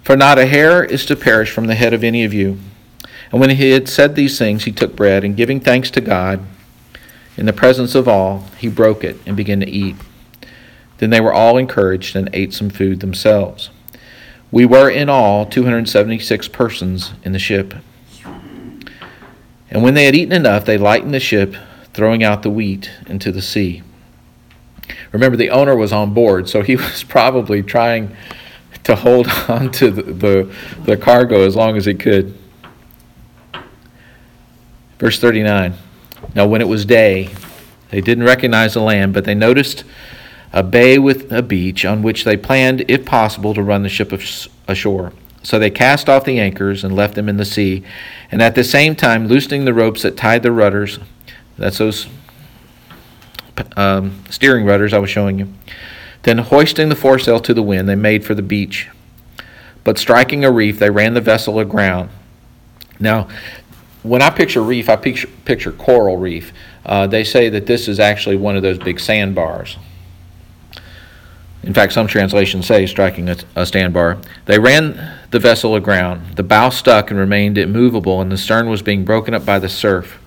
For 0.01 0.15
not 0.15 0.39
a 0.39 0.45
hair 0.45 0.83
is 0.83 1.05
to 1.07 1.15
perish 1.15 1.51
from 1.51 1.67
the 1.67 1.75
head 1.75 1.93
of 1.93 2.03
any 2.03 2.23
of 2.23 2.33
you. 2.33 2.57
And 3.31 3.39
when 3.39 3.51
he 3.51 3.71
had 3.71 3.87
said 3.87 4.15
these 4.15 4.39
things, 4.39 4.63
he 4.63 4.71
took 4.71 4.95
bread, 4.95 5.23
and 5.23 5.35
giving 5.35 5.59
thanks 5.59 5.91
to 5.91 6.01
God, 6.01 6.39
in 7.37 7.45
the 7.45 7.53
presence 7.53 7.95
of 7.95 8.07
all, 8.07 8.45
he 8.57 8.67
broke 8.67 9.03
it 9.03 9.17
and 9.25 9.37
began 9.37 9.59
to 9.59 9.69
eat. 9.69 9.95
Then 10.99 11.09
they 11.09 11.21
were 11.21 11.33
all 11.33 11.57
encouraged 11.57 12.15
and 12.15 12.29
ate 12.33 12.53
some 12.53 12.69
food 12.69 12.99
themselves. 12.99 13.69
We 14.51 14.65
were 14.65 14.89
in 14.89 15.09
all 15.09 15.45
276 15.45 16.47
persons 16.49 17.13
in 17.23 17.31
the 17.31 17.39
ship. 17.39 17.73
And 19.71 19.83
when 19.83 19.93
they 19.93 20.05
had 20.05 20.15
eaten 20.15 20.33
enough, 20.33 20.65
they 20.65 20.77
lightened 20.77 21.13
the 21.13 21.19
ship, 21.19 21.55
throwing 21.93 22.23
out 22.23 22.41
the 22.41 22.49
wheat 22.49 22.89
into 23.07 23.31
the 23.31 23.41
sea. 23.41 23.83
Remember, 25.11 25.37
the 25.37 25.51
owner 25.51 25.75
was 25.75 25.93
on 25.93 26.13
board, 26.13 26.49
so 26.49 26.61
he 26.61 26.75
was 26.77 27.03
probably 27.03 27.63
trying 27.63 28.15
to 28.83 28.95
hold 28.95 29.27
on 29.47 29.71
to 29.73 29.91
the, 29.91 30.01
the, 30.01 30.55
the 30.83 30.97
cargo 30.97 31.45
as 31.45 31.55
long 31.55 31.77
as 31.77 31.85
he 31.85 31.93
could. 31.93 32.37
Verse 34.97 35.19
39 35.19 35.75
Now, 36.35 36.47
when 36.47 36.61
it 36.61 36.67
was 36.67 36.85
day, 36.85 37.29
they 37.91 38.01
didn't 38.01 38.25
recognize 38.25 38.73
the 38.73 38.81
land, 38.81 39.13
but 39.13 39.25
they 39.25 39.35
noticed 39.35 39.83
a 40.51 40.63
bay 40.63 40.97
with 40.97 41.31
a 41.31 41.41
beach 41.41 41.85
on 41.85 42.01
which 42.01 42.23
they 42.23 42.37
planned, 42.37 42.85
if 42.87 43.05
possible, 43.05 43.53
to 43.53 43.61
run 43.61 43.83
the 43.83 43.89
ship 43.89 44.11
ashore. 44.67 45.13
So 45.43 45.59
they 45.59 45.69
cast 45.69 46.09
off 46.09 46.25
the 46.25 46.39
anchors 46.39 46.83
and 46.83 46.95
left 46.95 47.15
them 47.15 47.29
in 47.29 47.37
the 47.37 47.45
sea, 47.45 47.83
and 48.31 48.41
at 48.41 48.55
the 48.55 48.63
same 48.63 48.95
time, 48.95 49.27
loosening 49.27 49.65
the 49.65 49.73
ropes 49.73 50.01
that 50.01 50.17
tied 50.17 50.43
the 50.43 50.51
rudders, 50.51 50.99
that's 51.57 51.77
those 51.77 52.07
um, 53.77 54.23
steering 54.29 54.65
rudders 54.65 54.93
I 54.93 54.99
was 54.99 55.09
showing 55.09 55.39
you, 55.39 55.53
then 56.23 56.39
hoisting 56.39 56.89
the 56.89 56.95
foresail 56.95 57.39
to 57.41 57.53
the 57.53 57.63
wind, 57.63 57.87
they 57.87 57.95
made 57.95 58.25
for 58.25 58.33
the 58.33 58.41
beach. 58.41 58.89
But 59.83 59.97
striking 59.97 60.43
a 60.43 60.51
reef, 60.51 60.79
they 60.79 60.89
ran 60.89 61.13
the 61.13 61.21
vessel 61.21 61.59
aground. 61.59 62.09
Now, 62.99 63.29
when 64.03 64.21
I 64.21 64.29
picture 64.29 64.61
reef, 64.61 64.89
I 64.89 64.95
picture, 64.95 65.27
picture 65.45 65.71
coral 65.71 66.17
reef. 66.17 66.53
Uh, 66.85 67.07
they 67.07 67.23
say 67.23 67.49
that 67.49 67.65
this 67.65 67.87
is 67.87 67.99
actually 67.99 68.35
one 68.35 68.55
of 68.55 68.61
those 68.61 68.77
big 68.77 68.99
sandbars. 68.99 69.77
In 71.63 71.73
fact, 71.73 71.91
some 71.91 72.07
translations 72.07 72.67
say 72.67 72.85
striking 72.85 73.29
a, 73.29 73.37
a 73.55 73.89
bar. 73.89 74.17
They 74.45 74.59
ran 74.59 75.19
the 75.31 75.39
vessel 75.39 75.75
aground. 75.75 76.37
The 76.37 76.43
bow 76.43 76.69
stuck 76.69 77.11
and 77.11 77.19
remained 77.19 77.57
immovable, 77.57 78.21
and 78.21 78.31
the 78.31 78.37
stern 78.37 78.69
was 78.69 78.81
being 78.81 79.03
broken 79.03 79.33
up 79.33 79.45
by 79.45 79.59
the 79.59 79.69
surf. 79.69 80.19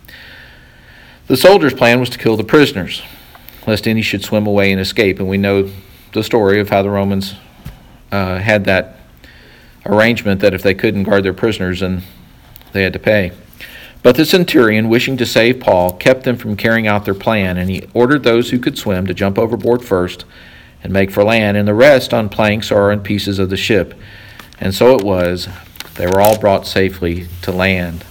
The 1.29 1.37
soldiers' 1.37 1.73
plan 1.73 2.01
was 2.01 2.11
to 2.11 2.19
kill 2.19 2.37
the 2.37 2.45
prisoners, 2.45 3.03
lest 3.67 3.89
any 3.89 4.03
should 4.03 4.23
swim 4.23 4.47
away 4.47 4.71
and 4.73 4.81
escape. 4.81 5.19
And 5.19 5.29
we 5.29 5.39
know 5.39 5.71
the 6.13 6.23
story 6.23 6.61
of 6.61 6.69
how 6.69 6.83
the 6.83 6.91
Romans 6.91 7.35
uh, 8.11 8.39
had 8.39 8.67
that 8.67 8.99
arrangement 9.87 10.41
that 10.43 10.53
if 10.53 10.63
they 10.63 10.75
couldn't 10.75 11.05
guard 11.05 11.25
their 11.25 11.33
prisoners, 11.33 11.81
then 11.81 12.03
they 12.73 12.83
had 12.83 12.93
to 12.93 12.99
pay. 12.99 13.33
But 14.03 14.17
the 14.17 14.27
centurion, 14.27 14.89
wishing 14.89 15.17
to 15.17 15.27
save 15.27 15.61
Paul, 15.61 15.93
kept 15.93 16.25
them 16.25 16.37
from 16.37 16.57
carrying 16.57 16.87
out 16.87 17.05
their 17.05 17.15
plan, 17.15 17.57
and 17.57 17.71
he 17.71 17.89
ordered 17.95 18.25
those 18.25 18.51
who 18.51 18.59
could 18.59 18.77
swim 18.77 19.07
to 19.07 19.15
jump 19.15 19.39
overboard 19.39 19.83
first 19.83 20.25
and 20.83 20.93
make 20.93 21.11
for 21.11 21.25
land, 21.25 21.57
and 21.57 21.67
the 21.67 21.75
rest 21.75 22.13
on 22.13 22.29
planks 22.29 22.71
or 22.71 22.91
in 22.93 23.01
pieces 23.01 23.39
of 23.39 23.51
the 23.51 23.57
ship. 23.57 23.95
And 24.59 24.75
so 24.75 24.97
it 24.97 25.05
was. 25.05 25.49
They 25.95 26.07
were 26.07 26.21
all 26.21 26.39
brought 26.39 26.67
safely 26.67 27.27
to 27.43 27.53
land. 27.53 28.05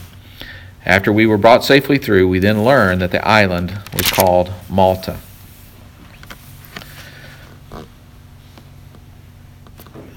After 0.86 1.12
we 1.14 1.26
were 1.26 1.38
brought 1.38 1.64
safely 1.64 1.98
through, 1.98 2.28
we 2.28 2.40
then 2.40 2.64
learned 2.64 3.02
that 3.02 3.12
the 3.12 3.26
island 3.28 3.80
was 3.94 4.10
called 4.12 4.52
Malta. 4.70 5.18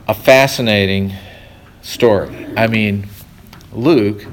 A 0.06 0.14
fascinating 0.14 1.14
story. 1.82 2.46
I 2.56 2.66
mean, 2.66 3.08
Luke 3.72 4.26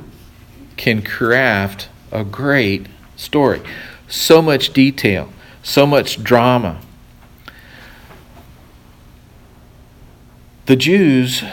can 0.78 1.02
craft 1.02 1.90
a 2.12 2.24
great 2.24 2.88
story. 3.16 3.62
So 4.08 4.42
much 4.42 4.74
detail, 4.74 5.32
so 5.64 5.86
much 5.86 6.24
drama. 6.24 6.82
The 10.72 10.78
Jews 10.78 11.44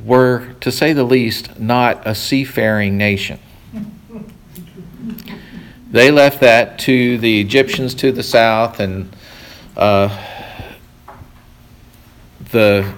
were, 0.00 0.54
to 0.60 0.70
say 0.70 0.92
the 0.92 1.02
least, 1.02 1.58
not 1.58 2.06
a 2.06 2.14
seafaring 2.14 2.96
nation. 2.96 3.40
They 5.90 6.12
left 6.12 6.38
that 6.38 6.78
to 6.78 7.18
the 7.18 7.40
Egyptians 7.40 7.96
to 7.96 8.12
the 8.12 8.22
south 8.22 8.78
and 8.78 9.10
uh, 9.76 10.16
the 12.52 12.94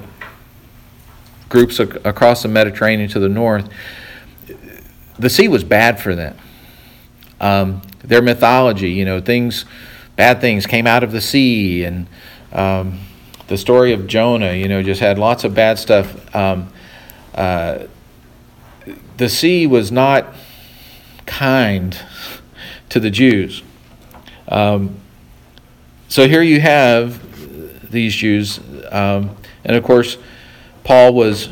groups 1.49 1.81
ac- 1.81 2.01
across 2.05 2.42
the 2.42 2.49
Mediterranean 2.49 3.09
to 3.09 3.18
the 3.18 3.31
north. 3.31 3.66
The 5.18 5.31
sea 5.31 5.49
was 5.49 5.64
bad 5.64 5.99
for 5.99 6.14
them. 6.14 6.37
Um, 7.40 7.81
their 8.05 8.21
mythology, 8.21 8.90
you 8.90 9.07
know, 9.07 9.23
things, 9.23 9.64
bad 10.16 10.42
things 10.42 10.66
came 10.66 10.87
out 10.87 11.03
of 11.03 11.12
the 11.12 11.23
sea, 11.23 11.85
and 11.85 12.07
um, 12.53 13.01
the 13.48 13.56
story 13.56 13.92
of 13.92 14.06
Jonah, 14.06 14.52
you 14.52 14.68
know, 14.68 14.82
just 14.82 15.00
had 15.00 15.18
lots 15.18 15.42
of 15.42 15.54
bad 15.54 15.78
stuff. 15.78 16.34
Um, 16.37 16.70
uh, 17.34 17.87
the 19.16 19.28
sea 19.28 19.66
was 19.66 19.90
not 19.90 20.34
kind 21.26 21.98
to 22.90 23.00
the 23.00 23.11
Jews. 23.11 23.62
Um, 24.48 24.96
so 26.08 26.28
here 26.28 26.42
you 26.42 26.61
have 26.61 27.90
these 27.90 28.14
Jews, 28.14 28.61
um, 28.90 29.34
and 29.64 29.76
of 29.76 29.82
course, 29.82 30.18
Paul 30.84 31.14
was 31.14 31.48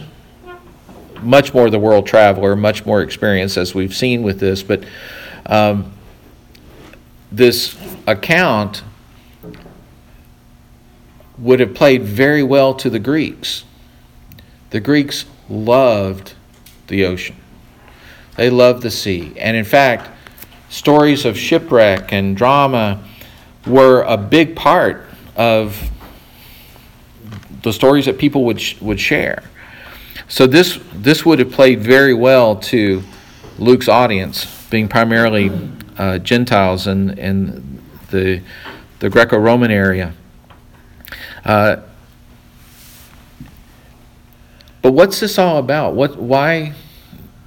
much 1.23 1.55
more 1.55 1.71
the 1.71 1.79
world 1.79 2.07
traveler, 2.07 2.57
much 2.57 2.85
more 2.87 3.03
experienced, 3.03 3.57
as 3.57 3.75
we've 3.75 3.95
seen 3.95 4.23
with 4.23 4.39
this. 4.39 4.63
But 4.63 4.85
um, 5.47 5.93
this 7.33 7.77
account 8.07 8.83
would 11.39 11.61
have 11.61 11.75
played 11.75 12.03
very 12.03 12.43
well 12.43 12.75
to 12.75 12.91
the 12.91 12.99
Greeks. 12.99 13.65
The 14.71 14.81
Greeks 14.81 15.25
loved 15.49 16.35
the 16.89 17.05
ocean, 17.05 17.37
they 18.37 18.51
loved 18.51 18.83
the 18.83 18.91
sea. 18.91 19.33
And 19.39 19.57
in 19.57 19.65
fact, 19.65 20.11
stories 20.69 21.25
of 21.25 21.39
shipwreck 21.39 22.13
and 22.13 22.37
drama 22.37 23.03
were 23.67 24.03
a 24.03 24.17
big 24.17 24.57
part 24.57 25.07
of 25.37 25.91
the 27.63 27.73
stories 27.73 28.07
that 28.07 28.19
people 28.19 28.45
would, 28.45 28.63
would 28.81 29.01
share. 29.01 29.43
So 30.29 30.47
this, 30.47 30.79
this 30.95 31.25
would 31.25 31.39
have 31.39 31.53
played 31.53 31.81
very 31.81 32.15
well 32.15 32.57
to 32.57 33.03
Luke's 33.59 33.89
audience, 33.89 34.67
being 34.71 34.89
primarily 34.89 35.51
uh, 35.99 36.19
Gentiles 36.19 36.87
in, 36.87 37.19
in 37.19 37.81
the, 38.11 38.43
the 38.99 39.09
Greco 39.09 39.39
Roman 39.39 39.71
area. 39.71 40.13
Uh, 41.47 41.77
but 44.83 44.93
what's 44.93 45.21
this 45.21 45.39
all 45.39 45.59
about? 45.59 45.95
What, 45.95 46.17
why 46.17 46.75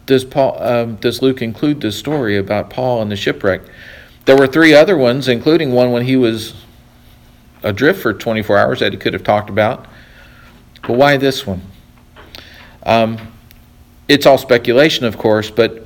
does, 0.06 0.24
Paul, 0.24 0.62
um, 0.64 0.96
does 0.96 1.22
Luke 1.22 1.42
include 1.42 1.82
this 1.82 1.98
story 1.98 2.38
about 2.38 2.70
Paul 2.70 3.02
and 3.02 3.12
the 3.12 3.18
shipwreck? 3.18 3.62
There 4.24 4.38
were 4.38 4.48
three 4.48 4.74
other 4.74 4.98
ones, 4.98 5.28
including 5.28 5.74
one 5.74 5.92
when 5.92 6.06
he 6.06 6.16
was 6.16 6.54
adrift 7.62 8.02
for 8.02 8.14
24 8.14 8.58
hours 8.58 8.80
that 8.80 8.94
he 8.94 8.98
could 8.98 9.12
have 9.12 9.24
talked 9.24 9.50
about. 9.50 9.86
But 10.82 10.94
why 10.94 11.18
this 11.18 11.46
one? 11.46 11.62
Um, 12.84 13.18
it's 14.08 14.26
all 14.26 14.38
speculation, 14.38 15.06
of 15.06 15.18
course, 15.18 15.50
but 15.50 15.86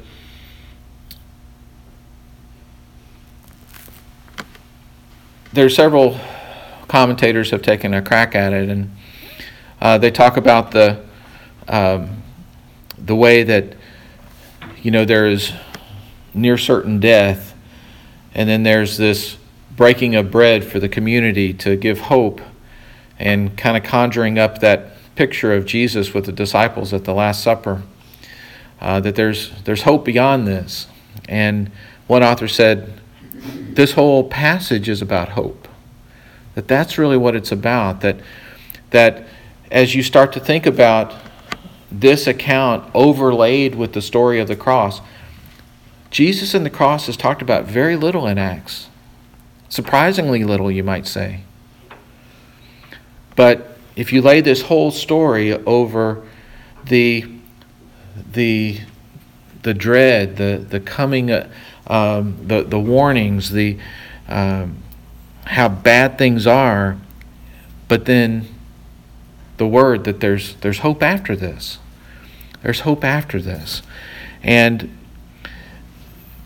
there 5.51 5.65
are 5.65 5.69
several 5.69 6.19
commentators 6.93 7.49
have 7.49 7.63
taken 7.63 7.91
a 7.91 8.03
crack 8.03 8.35
at 8.35 8.53
it, 8.53 8.69
and 8.69 8.95
uh, 9.81 9.97
they 9.97 10.11
talk 10.11 10.37
about 10.37 10.69
the 10.69 11.03
um, 11.67 12.21
the 12.99 13.15
way 13.15 13.41
that 13.41 13.75
you 14.83 14.91
know 14.91 15.03
there 15.03 15.25
is 15.25 15.51
near 16.35 16.55
certain 16.55 16.99
death, 16.99 17.55
and 18.35 18.47
then 18.47 18.61
there's 18.61 18.97
this 18.97 19.37
breaking 19.75 20.13
of 20.13 20.29
bread 20.29 20.63
for 20.63 20.79
the 20.79 20.87
community 20.87 21.51
to 21.51 21.75
give 21.75 21.99
hope, 21.99 22.39
and 23.17 23.57
kind 23.57 23.75
of 23.75 23.81
conjuring 23.81 24.37
up 24.37 24.59
that 24.59 24.91
picture 25.15 25.51
of 25.51 25.65
Jesus 25.65 26.13
with 26.13 26.25
the 26.25 26.31
disciples 26.31 26.93
at 26.93 27.05
the 27.05 27.13
Last 27.15 27.41
Supper. 27.41 27.81
Uh, 28.79 28.99
that 28.99 29.15
there's 29.15 29.49
there's 29.63 29.81
hope 29.81 30.05
beyond 30.05 30.45
this, 30.45 30.85
and 31.27 31.71
one 32.05 32.21
author 32.21 32.47
said 32.47 33.01
this 33.31 33.93
whole 33.93 34.23
passage 34.23 34.87
is 34.87 35.01
about 35.01 35.29
hope. 35.29 35.67
That 36.55 36.67
that's 36.67 36.97
really 36.97 37.17
what 37.17 37.35
it's 37.35 37.51
about. 37.51 38.01
That 38.01 38.17
that 38.91 39.27
as 39.71 39.95
you 39.95 40.03
start 40.03 40.33
to 40.33 40.39
think 40.39 40.65
about 40.65 41.13
this 41.91 42.27
account 42.27 42.89
overlaid 42.93 43.75
with 43.75 43.93
the 43.93 44.01
story 44.01 44.39
of 44.39 44.47
the 44.47 44.55
cross, 44.55 45.01
Jesus 46.11 46.53
and 46.53 46.65
the 46.65 46.69
cross 46.69 47.09
is 47.09 47.17
talked 47.17 47.41
about 47.41 47.65
very 47.65 47.95
little 47.95 48.27
in 48.27 48.37
Acts. 48.37 48.87
Surprisingly 49.67 50.43
little, 50.43 50.69
you 50.69 50.83
might 50.83 51.07
say. 51.07 51.41
But 53.35 53.77
if 53.95 54.13
you 54.13 54.21
lay 54.21 54.41
this 54.41 54.63
whole 54.63 54.91
story 54.91 55.53
over 55.53 56.23
the 56.85 57.25
the 58.31 58.81
the 59.63 59.73
dread, 59.73 60.37
the 60.37 60.63
the 60.69 60.79
coming, 60.79 61.31
uh, 61.31 61.49
um, 61.87 62.37
the 62.47 62.63
the 62.63 62.79
warnings, 62.79 63.49
the 63.49 63.79
um, 64.27 64.82
how 65.45 65.69
bad 65.69 66.17
things 66.17 66.47
are, 66.47 66.97
but 67.87 68.05
then 68.05 68.47
the 69.57 69.67
word 69.67 70.03
that 70.05 70.19
there's 70.19 70.55
there's 70.57 70.79
hope 70.79 71.03
after 71.03 71.35
this. 71.35 71.79
There's 72.61 72.81
hope 72.81 73.03
after 73.03 73.41
this, 73.41 73.81
and 74.41 74.95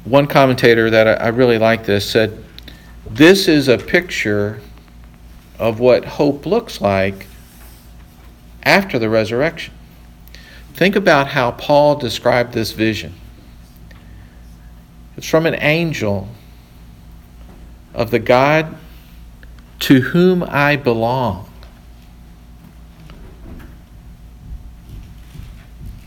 one 0.04 0.28
commentator 0.28 0.90
that 0.90 1.08
I, 1.08 1.14
I 1.14 1.28
really 1.28 1.58
like 1.58 1.86
this 1.86 2.10
said, 2.10 2.44
"This 3.10 3.48
is 3.48 3.68
a 3.68 3.78
picture 3.78 4.60
of 5.60 5.80
what 5.80 6.06
hope 6.06 6.46
looks 6.46 6.82
like 6.82 7.28
after 8.64 8.98
the 9.00 9.10
resurrection." 9.10 9.74
Think 10.74 10.96
about 10.96 11.30
how 11.30 11.52
Paul 11.52 11.96
described 11.96 12.54
this 12.54 12.72
vision. 12.72 13.14
It's 15.18 15.28
from 15.28 15.48
an 15.48 15.56
angel 15.56 16.28
of 17.96 18.12
the 18.12 18.20
God 18.20 18.76
to 19.80 20.02
whom 20.02 20.44
I 20.44 20.76
belong 20.76 21.50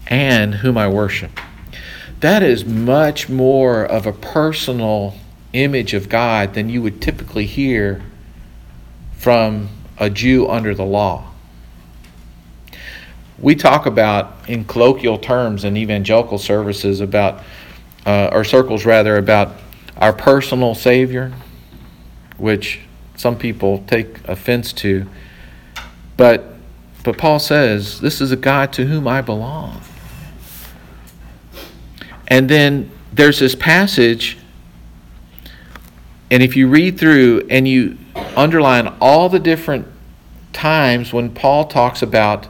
and 0.07 0.57
whom 0.57 0.77
I 0.77 0.89
worship. 0.89 1.31
That 2.19 2.43
is 2.43 2.65
much 2.65 3.29
more 3.29 3.85
of 3.85 4.07
a 4.07 4.13
personal 4.13 5.15
image 5.53 5.95
of 5.95 6.09
God 6.09 6.55
than 6.55 6.69
you 6.69 6.83
would 6.83 7.01
typically 7.01 7.47
hear 7.47 8.03
from 9.17 9.69
a 9.99 10.11
Jew 10.11 10.49
under 10.49 10.75
the 10.75 10.85
law. 10.85 11.31
We 13.39 13.55
talk 13.55 13.87
about, 13.87 14.49
in 14.49 14.65
colloquial 14.65 15.17
terms 15.17 15.65
in 15.65 15.77
evangelical 15.77 16.39
services, 16.39 17.01
about, 17.01 17.43
uh, 18.05 18.29
or 18.33 18.45
circles 18.45 18.85
rather, 18.85 19.17
about 19.17 19.55
our 19.97 20.13
personal 20.13 20.75
Savior, 20.75 21.33
which 22.37 22.81
some 23.21 23.37
people 23.37 23.85
take 23.87 24.27
offense 24.27 24.73
to. 24.73 25.07
But, 26.17 26.55
but 27.05 27.19
Paul 27.19 27.39
says, 27.39 28.01
This 28.01 28.23
is 28.23 28.33
a 28.33 28.37
God 28.37 28.73
to 28.73 28.87
whom 28.87 29.07
I 29.07 29.21
belong. 29.21 29.83
And 32.29 32.49
then 32.49 32.91
there's 33.13 33.39
this 33.39 33.55
passage, 33.55 34.39
and 36.31 36.43
if 36.43 36.57
you 36.57 36.67
read 36.69 36.99
through 36.99 37.47
and 37.51 37.69
you 37.69 37.99
underline 38.37 38.87
all 39.03 39.29
the 39.29 39.41
different 39.41 39.87
times 40.55 41.13
when 41.13 41.35
Paul 41.35 41.67
talks 41.67 42.01
about 42.01 42.47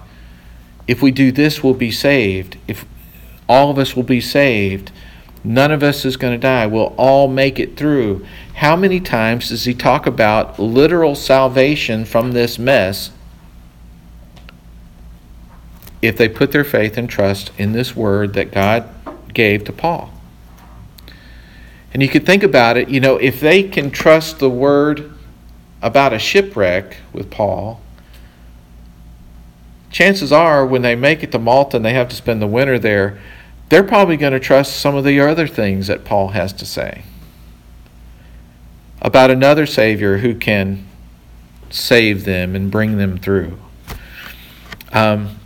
if 0.87 1.03
we 1.03 1.11
do 1.11 1.33
this, 1.33 1.65
we'll 1.65 1.75
be 1.75 1.91
saved, 1.91 2.59
if 2.69 2.85
all 3.49 3.71
of 3.71 3.79
us 3.79 3.97
will 3.97 4.05
be 4.05 4.21
saved, 4.21 4.93
none 5.43 5.71
of 5.71 5.83
us 5.83 6.05
is 6.05 6.17
going 6.17 6.33
to 6.33 6.39
die, 6.39 6.67
we'll 6.67 6.95
all 6.97 7.29
make 7.29 7.59
it 7.59 7.77
through. 7.77 8.25
How 8.55 8.77
many 8.77 9.01
times 9.01 9.49
does 9.49 9.65
he 9.65 9.75
talk 9.75 10.07
about 10.07 10.59
literal 10.59 11.15
salvation 11.15 12.05
from 12.05 12.33
this 12.33 12.59
mess 12.59 13.11
if 16.03 16.17
they 16.17 16.29
put 16.29 16.53
their 16.53 16.65
faith 16.65 16.97
and 16.97 17.09
trust 17.09 17.51
in 17.59 17.73
this 17.73 17.97
word 17.97 18.35
that 18.35 18.53
God 18.53 18.89
gave 19.33 19.65
to 19.65 19.73
Paul? 19.73 20.13
And 21.93 22.03
you 22.03 22.09
could 22.09 22.25
think 22.25 22.43
about 22.43 22.77
it, 22.77 22.89
you 22.89 23.01
know, 23.01 23.17
if 23.17 23.41
they 23.41 23.63
can 23.63 23.91
trust 23.91 24.39
the 24.39 24.51
word 24.51 25.13
about 25.83 26.13
a 26.13 26.19
shipwreck 26.19 26.99
with 27.13 27.31
Paul, 27.31 27.81
chances 29.91 30.31
are 30.31 30.65
when 30.65 30.83
they 30.83 30.95
make 30.95 31.23
it 31.23 31.33
to 31.33 31.39
Malta 31.39 31.77
and 31.77 31.85
they 31.85 31.95
have 31.95 32.09
to 32.09 32.17
spend 32.17 32.41
the 32.41 32.47
winter 32.47 32.79
there, 32.79 33.19
they're 33.71 33.85
probably 33.85 34.17
going 34.17 34.33
to 34.33 34.41
trust 34.41 34.79
some 34.79 34.95
of 34.95 35.05
the 35.05 35.19
other 35.21 35.47
things 35.47 35.87
that 35.87 36.05
Paul 36.05 36.29
has 36.29 36.53
to 36.55 36.67
say 36.67 37.05
about 39.01 39.31
another 39.31 39.65
Savior 39.65 40.19
who 40.19 40.35
can 40.35 40.87
save 41.71 42.25
them 42.25 42.55
and 42.55 42.71
bring 42.71 42.99
them 42.99 43.17
through. 43.17 43.57
Um, 44.93 45.39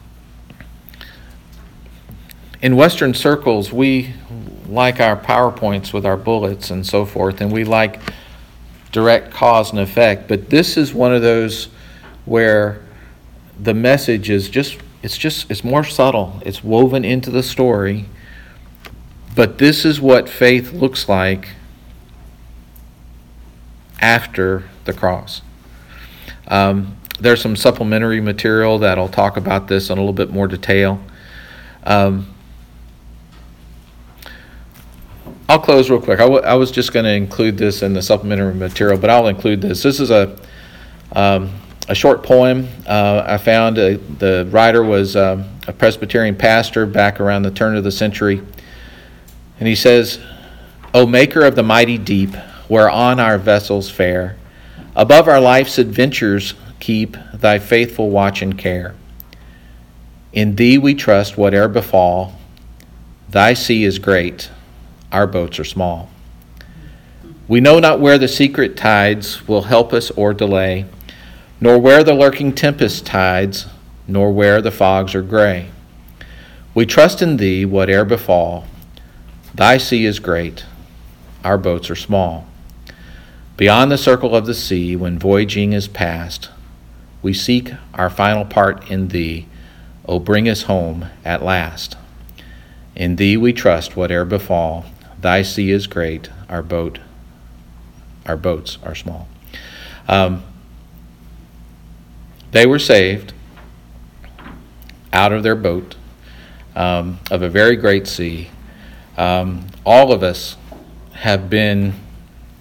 in 2.63 2.77
Western 2.77 3.13
circles, 3.13 3.73
we 3.73 4.15
like 4.67 5.01
our 5.01 5.17
PowerPoints 5.17 5.93
with 5.93 6.07
our 6.07 6.17
bullets 6.17 6.71
and 6.71 6.85
so 6.85 7.05
forth, 7.05 7.43
and 7.43 7.53
we 7.53 7.63
like 7.63 8.01
direct 8.91 9.31
cause 9.33 9.71
and 9.71 9.79
effect. 9.79 10.29
But 10.29 10.49
this 10.49 10.79
is 10.79 10.95
one 10.95 11.15
of 11.15 11.21
those 11.21 11.69
where 12.25 12.81
the 13.61 13.75
message 13.75 14.31
is 14.31 14.49
just 14.49 14.79
it's 15.03 15.19
just 15.19 15.51
it's 15.51 15.63
more 15.63 15.85
subtle. 15.85 16.41
It's 16.47 16.65
woven 16.65 17.05
into 17.05 17.31
the 17.31 17.43
story. 17.43 18.07
But 19.35 19.59
this 19.59 19.85
is 19.85 20.01
what 20.01 20.29
faith 20.29 20.73
looks 20.73 21.09
like 21.09 21.49
after 24.01 24.65
the 24.85 24.93
cross. 24.93 25.43
Um, 26.47 26.97
there's 27.19 27.41
some 27.41 27.57
supplementary 27.57 28.21
material 28.21 28.79
that'll 28.79 29.09
talk 29.09 29.37
about 29.37 29.69
this 29.69 29.91
in 29.91 29.99
a 29.99 30.01
little 30.01 30.13
bit 30.13 30.31
more 30.31 30.47
detail. 30.47 31.01
Um, 31.85 32.35
I'll 35.49 35.59
close 35.59 35.91
real 35.91 36.01
quick. 36.01 36.21
I, 36.21 36.25
w- 36.25 36.43
I 36.43 36.55
was 36.55 36.71
just 36.71 36.93
going 36.93 37.05
to 37.05 37.13
include 37.13 37.59
this 37.59 37.83
in 37.83 37.93
the 37.93 38.03
supplementary 38.03 38.55
material, 38.55 38.99
but 38.99 39.11
I'll 39.11 39.29
include 39.29 39.61
this. 39.61 39.83
This 39.83 40.01
is 40.01 40.11
a 40.11 40.39
um, 41.13 41.53
a 41.89 41.95
short 41.95 42.23
poem 42.23 42.69
uh, 42.87 43.25
I 43.27 43.39
found. 43.39 43.79
Uh, 43.79 43.99
the 44.19 44.49
writer 44.51 44.83
was 44.83 45.17
um, 45.17 45.45
a 45.67 45.73
Presbyterian 45.73 46.35
pastor 46.35 46.87
back 46.87 47.21
around 47.21 47.43
the 47.43 47.51
turn 47.51 47.77
of 47.77 47.85
the 47.85 47.93
century, 47.93 48.41
and 49.59 49.69
he 49.69 49.75
says, 49.75 50.19
"O 50.93 51.07
Maker 51.07 51.45
of 51.45 51.57
the 51.57 51.63
mighty 51.63 51.99
deep, 51.99 52.35
whereon 52.69 53.21
our 53.21 53.39
vessels 53.39 53.91
fare, 53.91 54.37
above 54.97 55.29
our 55.29 55.41
life's 55.41 55.79
adventures 55.79 56.55
keep 56.81 57.17
Thy 57.33 57.59
faithful 57.59 58.11
watch 58.11 58.43
and 58.43 58.59
care. 58.59 58.95
In 60.33 60.57
Thee 60.57 60.79
we 60.79 60.95
trust, 60.95 61.37
whate'er 61.37 61.69
befall. 61.69 62.39
Thy 63.31 63.55
sea 63.55 63.85
is 63.85 63.99
great." 63.99 64.51
our 65.15 65.29
boats 65.29 65.61
are 65.61 65.65
small. 65.65 66.11
We 67.47 67.61
know 67.61 67.79
not 67.79 68.01
where 68.01 68.19
the 68.19 68.27
secret 68.27 68.77
tides 68.77 69.47
will 69.47 69.63
help 69.63 69.93
us 69.93 70.11
or 70.11 70.35
delay, 70.35 70.87
nor 71.61 71.79
where 71.79 72.03
the 72.03 72.15
lurking 72.15 72.53
tempest 72.53 73.07
tides, 73.07 73.67
nor 74.09 74.33
where 74.33 74.61
the 74.61 74.73
fogs 74.73 75.15
are 75.15 75.23
gray. 75.23 75.67
We 76.75 76.85
trust 76.85 77.23
in 77.23 77.37
thee, 77.37 77.65
whate'er 77.65 78.05
befall. 78.05 78.67
Thy 79.55 79.79
sea 79.79 80.05
is 80.05 80.19
great, 80.19 80.65
our 81.45 81.57
boats 81.57 81.89
are 81.89 81.97
small. 81.97 82.47
Beyond 83.57 83.93
the 83.93 83.99
circle 83.99 84.35
of 84.35 84.47
the 84.47 84.55
sea, 84.55 84.97
when 84.97 85.17
voyaging 85.17 85.73
is 85.73 85.87
past, 85.87 86.51
we 87.23 87.33
seek 87.33 87.71
our 87.95 88.11
final 88.11 88.45
part 88.45 88.91
in 88.91 89.09
thee. 89.09 89.47
O 90.07 90.19
bring 90.19 90.49
us 90.49 90.63
home 90.65 91.07
at 91.25 91.43
last. 91.43 91.97
In 92.97 93.15
thee 93.17 93.37
we 93.37 93.53
trust, 93.53 93.97
whate'er 93.97 94.25
befall. 94.25 94.87
Thy 95.21 95.43
sea 95.43 95.71
is 95.71 95.87
great, 95.87 96.29
our 96.49 96.63
boat, 96.63 96.99
our 98.27 98.37
boats 98.37 98.79
are 98.83 98.95
small. 98.95 99.29
Um, 100.09 100.43
they 102.51 102.67
were 102.67 102.81
saved 102.81 103.33
out 105.13 105.33
of 105.33 105.45
their 105.45 105.55
boat 105.55 105.95
um, 106.75 107.21
of 107.31 107.41
a 107.41 107.49
very 107.49 107.77
great 107.77 108.09
sea. 108.09 108.51
Um, 109.17 109.67
all 109.85 110.13
of 110.13 110.23
us 110.23 110.57
have 111.13 111.49
been 111.49 111.95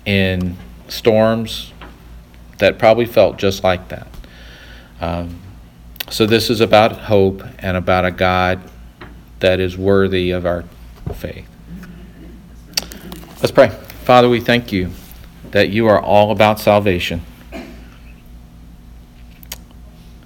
in 0.05 0.57
storms 0.87 1.73
that 2.59 2.77
probably 2.77 3.05
felt 3.05 3.37
just 3.37 3.63
like 3.63 3.89
that. 3.89 4.07
Um, 5.01 5.39
so, 6.09 6.25
this 6.25 6.49
is 6.49 6.61
about 6.61 6.93
hope 6.93 7.43
and 7.59 7.75
about 7.75 8.05
a 8.05 8.11
God 8.11 8.61
that 9.39 9.59
is 9.59 9.77
worthy 9.77 10.31
of 10.31 10.45
our 10.45 10.63
faith. 11.15 11.47
Let's 13.37 13.51
pray. 13.51 13.69
Father, 14.03 14.29
we 14.29 14.39
thank 14.39 14.71
you 14.71 14.91
that 15.51 15.69
you 15.69 15.87
are 15.87 16.01
all 16.01 16.31
about 16.31 16.59
salvation. 16.59 17.21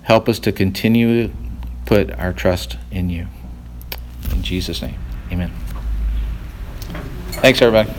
Help 0.04 0.30
us 0.30 0.40
to 0.40 0.52
continue 0.52 1.28
to 1.28 1.34
put 1.86 2.12
our 2.12 2.32
trust 2.32 2.78
in 2.92 3.10
you. 3.10 3.28
In 4.32 4.44
Jesus' 4.44 4.82
name, 4.82 5.00
amen. 5.32 5.52
Thanks, 7.42 7.62
everybody. 7.62 7.90